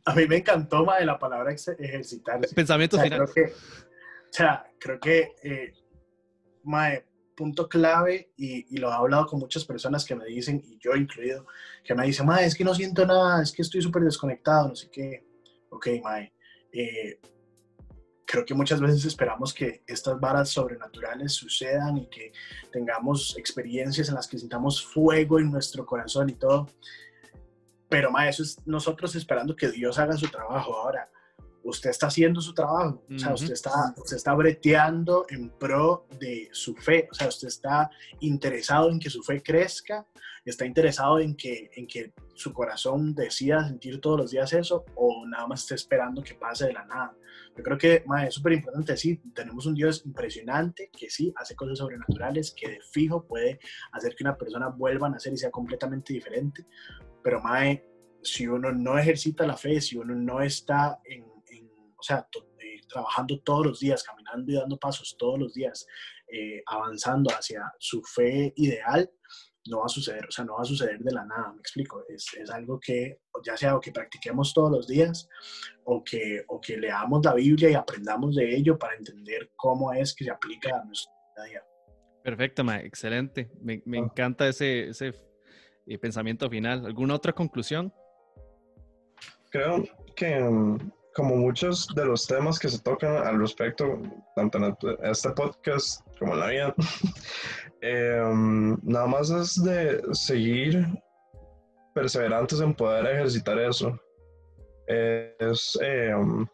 a, 0.05 0.15
mí 0.15 0.27
me, 0.27 0.37
encantó 0.37 0.85
más 0.85 1.01
de 1.01 1.07
la 1.07 1.19
palabra 1.19 1.53
ejercitar. 1.53 2.41
Pensamiento 2.55 2.99
final. 2.99 3.29
Creo 3.29 3.35
que, 3.35 3.53
o 3.53 4.33
sea, 4.33 4.65
creo 4.79 4.99
que 4.99 5.33
eh, 5.43 5.73
punto 7.35 7.69
clave, 7.69 8.33
y, 8.37 8.75
y, 8.75 8.79
lo 8.79 8.91
he 8.91 8.95
hablado 8.95 9.27
con 9.27 9.41
muchas 9.41 9.65
personas 9.65 10.05
que 10.05 10.15
me 10.15 10.27
dicen, 10.27 10.63
y 10.65 10.79
yo 10.79 10.95
incluido, 10.95 11.47
que 11.83 11.95
me 11.95 12.07
dicen, 12.07 12.27
mae, 12.27 12.47
es 12.47 12.55
que 12.55 12.65
no 12.65 12.75
siento 12.75 13.07
nada, 13.07 13.43
es 13.43 13.53
que 13.53 13.63
estoy 13.63 13.83
súper 13.83 14.03
desconectado, 14.03 14.69
no 14.69 14.77
sé 14.77 14.89
qué. 14.91 15.25
Ok, 15.71 15.89
mae. 16.03 16.33
Eh, 16.73 17.19
creo 18.33 18.47
que 18.47 18.55
muchas 18.55 18.81
veces 18.81 19.05
esperamos 19.05 19.53
que 19.53 19.83
estas 19.87 20.19
varas 20.19 20.49
sobrenaturales 20.49 21.35
sucedan 21.35 21.99
y 21.99 22.07
que 22.07 22.33
tengamos 22.73 23.37
experiencias 23.37 24.09
en 24.09 24.15
las 24.15 24.27
que 24.27 24.39
sintamos 24.39 24.83
fuego 24.83 25.39
en 25.39 25.51
nuestro 25.51 25.85
corazón 25.85 26.31
y 26.31 26.33
todo. 26.33 26.67
Pero, 27.91 28.11
ma, 28.11 28.27
eso 28.27 28.43
es 28.43 28.57
nosotros 28.65 29.15
esperando 29.17 29.55
que 29.55 29.71
Dios 29.71 29.99
haga 29.99 30.17
su 30.17 30.29
trabajo. 30.29 30.75
Ahora, 30.75 31.11
usted 31.63 31.91
está 31.91 32.07
haciendo 32.07 32.41
su 32.41 32.55
trabajo, 32.55 33.05
o 33.15 33.19
sea, 33.19 33.35
usted 33.35 33.53
está, 33.53 33.95
usted 33.99 34.17
está 34.17 34.33
breteando 34.33 35.27
en 35.29 35.51
pro 35.51 36.07
de 36.19 36.49
su 36.53 36.75
fe, 36.75 37.09
o 37.11 37.15
sea, 37.15 37.29
usted 37.29 37.49
está 37.49 37.91
interesado 38.21 38.91
en 38.91 38.99
que 38.99 39.11
su 39.11 39.23
fe 39.23 39.43
crezca, 39.43 40.07
está 40.43 40.65
interesado 40.65 41.21
en 41.21 41.37
que, 41.37 41.71
en 41.77 41.87
que 41.87 42.15
su 42.35 42.55
corazón 42.55 43.15
decida 43.15 43.69
sentir 43.69 44.01
todos 44.01 44.19
los 44.19 44.31
días 44.31 44.55
eso, 44.55 44.87
o 44.95 45.27
nada 45.27 45.47
más 45.47 45.61
está 45.61 45.75
esperando 45.75 46.23
que 46.23 46.35
pase 46.35 46.69
de 46.69 46.73
la 46.73 46.87
nada. 46.87 47.15
Yo 47.57 47.63
creo 47.63 47.77
que 47.77 48.05
es 48.27 48.35
súper 48.35 48.55
importante 48.55 48.93
decir, 48.93 49.21
tenemos 49.35 49.67
un 49.67 49.75
Dios 49.75 50.05
impresionante 50.07 50.91
que 50.91 51.11
sí 51.11 51.33
hace 51.37 51.55
cosas 51.55 51.79
sobrenaturales, 51.79 52.55
que 52.57 52.69
de 52.69 52.81
fijo 52.93 53.27
puede 53.27 53.61
hacer 53.93 54.15
que 54.15 54.25
una 54.25 54.37
persona 54.37 54.69
vuelva 54.69 55.09
a 55.09 55.11
nacer 55.11 55.33
y 55.33 55.37
sea 55.37 55.51
completamente 55.51 56.15
diferente, 56.15 56.67
pero 57.23 57.43
mae, 57.43 57.85
si 58.23 58.47
uno 58.47 58.73
no 58.73 58.99
ejercita 58.99 59.47
la 59.47 59.57
fe, 59.57 59.81
si 59.81 59.97
uno 59.97 60.15
no 60.15 60.41
está 60.41 61.01
en 61.05 61.33
o 62.03 62.05
sea, 62.05 62.27
eh, 62.59 62.81
trabajando 62.89 63.39
todos 63.43 63.65
los 63.65 63.79
días, 63.79 64.03
caminando 64.03 64.51
y 64.51 64.57
dando 64.57 64.77
pasos 64.77 65.15
todos 65.17 65.39
los 65.39 65.55
días, 65.55 65.87
eh, 66.27 66.61
avanzando 66.67 67.31
hacia 67.31 67.73
su 67.79 68.03
fe 68.03 68.53
ideal, 68.57 69.09
no 69.67 69.79
va 69.79 69.87
a 69.87 69.89
suceder, 69.89 70.27
o 70.27 70.31
sea, 70.31 70.45
no 70.45 70.55
va 70.55 70.63
a 70.63 70.65
suceder 70.65 70.99
de 70.99 71.13
la 71.13 71.25
nada, 71.25 71.53
me 71.53 71.61
explico, 71.61 72.05
es, 72.09 72.27
es 72.39 72.51
algo 72.51 72.81
que 72.81 73.19
ya 73.45 73.57
sea 73.57 73.77
o 73.77 73.81
que 73.81 73.93
practiquemos 73.93 74.53
todos 74.53 74.71
los 74.71 74.87
días 74.87 75.29
o 75.85 76.03
que, 76.03 76.45
o 76.49 76.61
que 76.61 76.77
leamos 76.77 77.25
la 77.25 77.35
Biblia 77.35 77.71
y 77.71 77.75
aprendamos 77.75 78.35
de 78.35 78.55
ello 78.55 78.79
para 78.79 78.97
entender 78.97 79.51
cómo 79.57 79.93
es 79.93 80.15
que 80.15 80.25
se 80.25 80.31
aplica 80.31 80.77
a 80.77 80.85
nuestra 80.85 81.13
vida. 81.49 81.65
Perfecto, 82.23 82.65
ma, 82.65 82.81
excelente. 82.81 83.51
Me, 83.61 83.83
me 83.85 83.99
ah. 83.99 84.03
encanta 84.03 84.49
ese, 84.49 84.89
ese 84.89 85.13
y 85.87 85.99
pensamiento 85.99 86.49
final. 86.49 86.87
¿Alguna 86.87 87.15
otra 87.15 87.33
conclusión? 87.33 87.93
Creo 89.51 89.85
que 90.17 90.39
mm, 90.41 90.79
como 91.15 91.37
muchos 91.37 91.89
de 91.95 92.05
los 92.07 92.27
temas 92.27 92.59
que 92.59 92.69
se 92.69 92.81
tocan 92.81 93.17
al 93.17 93.39
respecto, 93.39 94.01
tanto 94.35 94.59
en 94.59 94.77
este 95.03 95.31
podcast 95.31 96.01
como 96.19 96.35
en 96.35 96.41
la 96.41 96.49
vida, 96.49 96.75
em, 97.83 98.79
nada 98.83 99.07
más 99.07 99.31
es 99.31 99.63
de 99.63 100.03
seguir 100.13 100.87
perseverantes 101.95 102.61
en 102.61 102.75
poder 102.75 103.07
ejercitar 103.07 103.59
eso. 103.59 103.99
Es 104.87 105.79
em, 105.83 106.47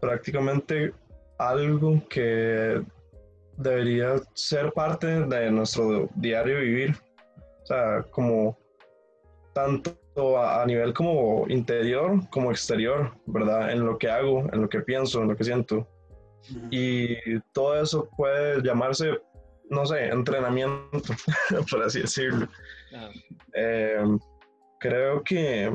prácticamente 0.00 0.92
algo 1.38 2.00
que 2.08 2.82
debería 3.56 4.16
ser 4.34 4.72
parte 4.72 5.06
de 5.06 5.50
nuestro 5.50 6.08
diario 6.14 6.60
vivir. 6.60 6.94
O 7.62 7.66
sea, 7.66 8.02
como 8.10 8.56
tanto 9.52 9.92
a, 10.38 10.64
nivel 10.66 10.92
como 10.94 11.46
interior 11.48 12.20
como 12.30 12.50
exterior, 12.50 13.12
¿verdad? 13.26 13.72
En 13.72 13.84
lo 13.84 13.98
que 13.98 14.08
hago, 14.08 14.46
en 14.52 14.62
lo 14.62 14.68
que 14.68 14.80
pienso, 14.80 15.22
en 15.22 15.28
lo 15.28 15.36
que 15.36 15.44
siento. 15.44 15.86
Y 16.70 17.40
todo 17.52 17.80
eso 17.80 18.08
puede 18.16 18.62
llamarse, 18.62 19.20
no 19.70 19.86
sé, 19.86 20.08
entrenamiento, 20.08 21.14
por 21.70 21.82
así 21.82 22.00
decirlo. 22.00 22.48
Eh, 23.54 24.04
creo 24.80 25.22
que 25.22 25.72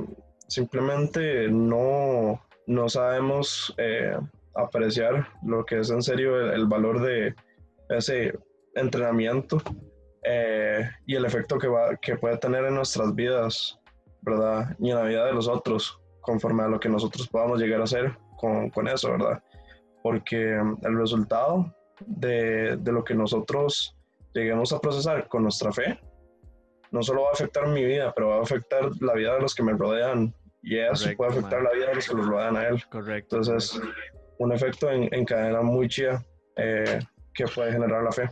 simplemente 0.47 1.47
no, 1.49 2.41
no 2.67 2.89
sabemos 2.89 3.73
eh, 3.77 4.17
apreciar 4.56 5.27
lo 5.43 5.65
que 5.65 5.79
es 5.79 5.89
en 5.89 6.01
serio 6.01 6.51
el, 6.51 6.65
valor 6.67 7.01
de 7.01 7.36
ese 7.89 8.38
entrenamiento 8.75 9.62
eh, 10.23 10.89
y 11.06 11.15
el 11.15 11.25
efecto 11.25 11.58
que, 11.58 11.67
va, 11.67 11.95
que 11.97 12.15
puede 12.15 12.38
tener 12.38 12.65
en 12.65 12.75
nuestras 12.75 13.13
vidas, 13.13 13.79
¿verdad? 14.21 14.75
Y 14.79 14.91
en 14.91 14.97
la 14.97 15.03
vida 15.03 15.25
de 15.25 15.34
los 15.34 15.47
otros, 15.47 15.99
conforme 16.21 16.63
a 16.63 16.67
lo 16.67 16.79
que 16.79 16.89
nosotros 16.89 17.27
podamos 17.27 17.60
llegar 17.60 17.82
a 17.82 17.86
hacer 17.86 18.17
con, 18.38 18.69
con 18.69 18.88
eso, 18.88 19.12
¿verdad? 19.12 19.43
Porque 20.01 20.53
el 20.53 20.97
resultado 20.97 21.73
de, 21.99 22.77
de, 22.77 22.91
lo 22.91 23.03
que 23.03 23.13
nosotros 23.15 23.95
lleguemos 24.34 24.73
a 24.73 24.79
procesar 24.79 25.27
con 25.27 25.43
nuestra 25.43 25.71
fe, 25.71 25.99
no 26.91 27.01
solo 27.01 27.23
va 27.23 27.29
a 27.29 27.34
afectar 27.34 27.67
mi 27.67 27.84
vida, 27.84 28.13
pero 28.13 28.29
va 28.29 28.38
a 28.38 28.41
afectar 28.41 28.89
la 29.01 29.13
vida 29.13 29.36
de 29.36 29.41
los 29.41 29.56
que 29.56 29.63
me 29.63 29.73
rodean 29.73 30.34
y 30.62 30.77
eso 30.77 31.10
puede 31.17 31.32
afectar 31.32 31.62
la 31.62 31.71
vida 31.71 31.88
de 31.88 31.95
los 31.95 32.08
que 32.08 32.15
los 32.15 32.25
rodean 32.25 32.56
a 32.56 32.67
él. 32.67 32.84
Correcto. 32.89 33.38
Entonces, 33.38 33.82
un 34.38 34.51
efecto 34.53 34.89
en, 34.89 35.25
cadena 35.25 35.62
muy 35.62 35.89
chida 35.89 36.23
eh, 36.56 36.99
que 37.34 37.45
puede 37.45 37.73
generar 37.73 38.03
la 38.03 38.12
fe. 38.12 38.29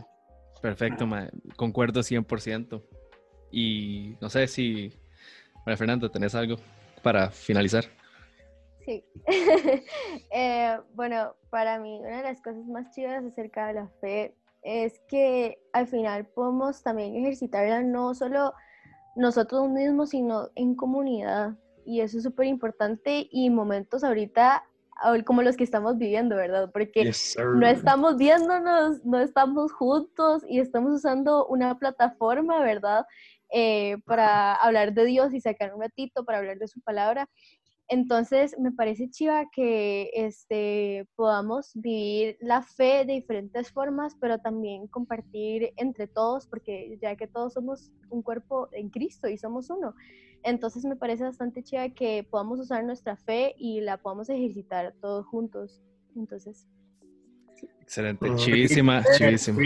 Perfecto, 0.60 1.08
concuerdo 1.56 2.00
100%. 2.00 2.82
Y 3.50 4.16
no 4.20 4.30
sé 4.30 4.46
si, 4.46 4.92
María 5.66 5.76
Fernanda, 5.76 6.08
¿tenés 6.08 6.34
algo 6.34 6.56
para 7.02 7.30
finalizar? 7.30 7.84
Sí. 8.84 9.04
Eh, 10.34 10.78
bueno, 10.94 11.34
para 11.50 11.78
mí 11.78 12.00
una 12.00 12.18
de 12.18 12.22
las 12.22 12.40
cosas 12.40 12.64
más 12.66 12.90
chidas 12.94 13.24
acerca 13.24 13.66
de 13.66 13.74
la 13.74 13.88
fe 14.00 14.34
es 14.62 15.00
que 15.08 15.58
al 15.72 15.86
final 15.86 16.26
podemos 16.26 16.82
también 16.82 17.16
ejercitarla 17.16 17.82
no 17.82 18.14
solo 18.14 18.54
nosotros 19.16 19.68
mismos, 19.68 20.10
sino 20.10 20.48
en 20.54 20.74
comunidad 20.74 21.56
y 21.84 22.00
eso 22.00 22.18
es 22.18 22.24
súper 22.24 22.46
importante 22.46 23.28
y 23.30 23.50
momentos 23.50 24.04
ahorita 24.04 24.64
como 25.24 25.42
los 25.42 25.56
que 25.56 25.64
estamos 25.64 25.98
viviendo, 25.98 26.36
¿verdad? 26.36 26.70
Porque 26.72 27.10
no 27.56 27.66
estamos 27.66 28.16
viéndonos, 28.16 29.04
no 29.04 29.18
estamos 29.18 29.72
juntos 29.72 30.44
y 30.48 30.60
estamos 30.60 30.92
usando 30.92 31.46
una 31.46 31.78
plataforma, 31.78 32.60
¿verdad? 32.60 33.04
Eh, 33.52 33.96
para 34.06 34.54
hablar 34.54 34.94
de 34.94 35.04
Dios 35.04 35.34
y 35.34 35.40
sacar 35.40 35.74
un 35.74 35.82
ratito 35.82 36.24
para 36.24 36.38
hablar 36.38 36.58
de 36.58 36.68
su 36.68 36.80
palabra. 36.80 37.28
Entonces, 37.88 38.56
me 38.58 38.72
parece 38.72 39.10
chiva 39.10 39.50
que 39.50 40.10
este, 40.14 41.06
podamos 41.14 41.72
vivir 41.74 42.38
la 42.40 42.62
fe 42.62 43.04
de 43.04 43.14
diferentes 43.14 43.70
formas, 43.70 44.16
pero 44.20 44.38
también 44.38 44.86
compartir 44.86 45.72
entre 45.76 46.06
todos, 46.06 46.46
porque 46.46 46.98
ya 47.02 47.16
que 47.16 47.26
todos 47.26 47.52
somos 47.52 47.92
un 48.08 48.22
cuerpo 48.22 48.68
en 48.72 48.88
Cristo 48.88 49.28
y 49.28 49.36
somos 49.36 49.68
uno. 49.68 49.94
Entonces 50.44 50.84
me 50.84 50.96
parece 50.96 51.22
bastante 51.22 51.62
chiva 51.62 51.88
que 51.90 52.26
podamos 52.28 52.58
usar 52.58 52.84
nuestra 52.84 53.16
fe 53.16 53.54
y 53.58 53.80
la 53.80 53.98
podamos 53.98 54.28
ejercitar 54.28 54.94
todos 55.00 55.26
juntos. 55.26 55.80
Entonces. 56.16 56.66
Excelente, 57.80 58.34
chivísima, 58.36 59.04
chivísima. 59.16 59.60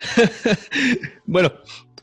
bueno, 1.26 1.52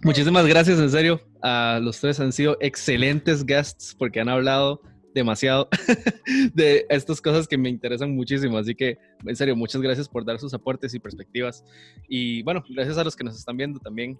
muchísimas 0.02 0.46
gracias, 0.46 0.80
en 0.80 0.90
serio. 0.90 1.22
A 1.42 1.80
los 1.82 2.00
tres 2.00 2.20
han 2.20 2.32
sido 2.32 2.58
excelentes 2.62 3.46
guests 3.46 3.96
porque 3.98 4.22
han 4.22 4.30
hablado 4.30 4.82
demasiado 5.14 5.70
de 6.54 6.86
estas 6.90 7.22
cosas 7.22 7.48
que 7.48 7.58
me 7.58 7.70
interesan 7.70 8.16
muchísimo. 8.16 8.58
Así 8.58 8.76
que, 8.76 8.98
en 9.26 9.36
serio, 9.36 9.56
muchas 9.56 9.82
gracias 9.82 10.10
por 10.10 10.26
dar 10.26 10.40
sus 10.40 10.54
aportes 10.54 10.94
y 10.94 11.00
perspectivas. 11.00 11.64
Y 12.08 12.44
bueno, 12.44 12.64
gracias 12.70 12.98
a 12.98 13.04
los 13.04 13.16
que 13.16 13.24
nos 13.24 13.38
están 13.38 13.58
viendo 13.58 13.80
también 13.80 14.18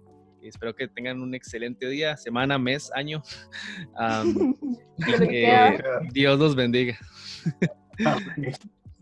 espero 0.48 0.74
que 0.74 0.88
tengan 0.88 1.20
un 1.20 1.34
excelente 1.34 1.88
día, 1.88 2.16
semana, 2.16 2.58
mes, 2.58 2.90
año. 2.94 3.22
Dios 6.12 6.38
los 6.38 6.54
bendiga. 6.54 6.98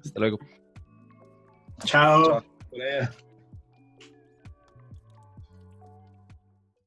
Hasta 0.05 0.21
luego. 0.21 0.39
Chao. 1.85 2.43
Chao. 2.71 3.23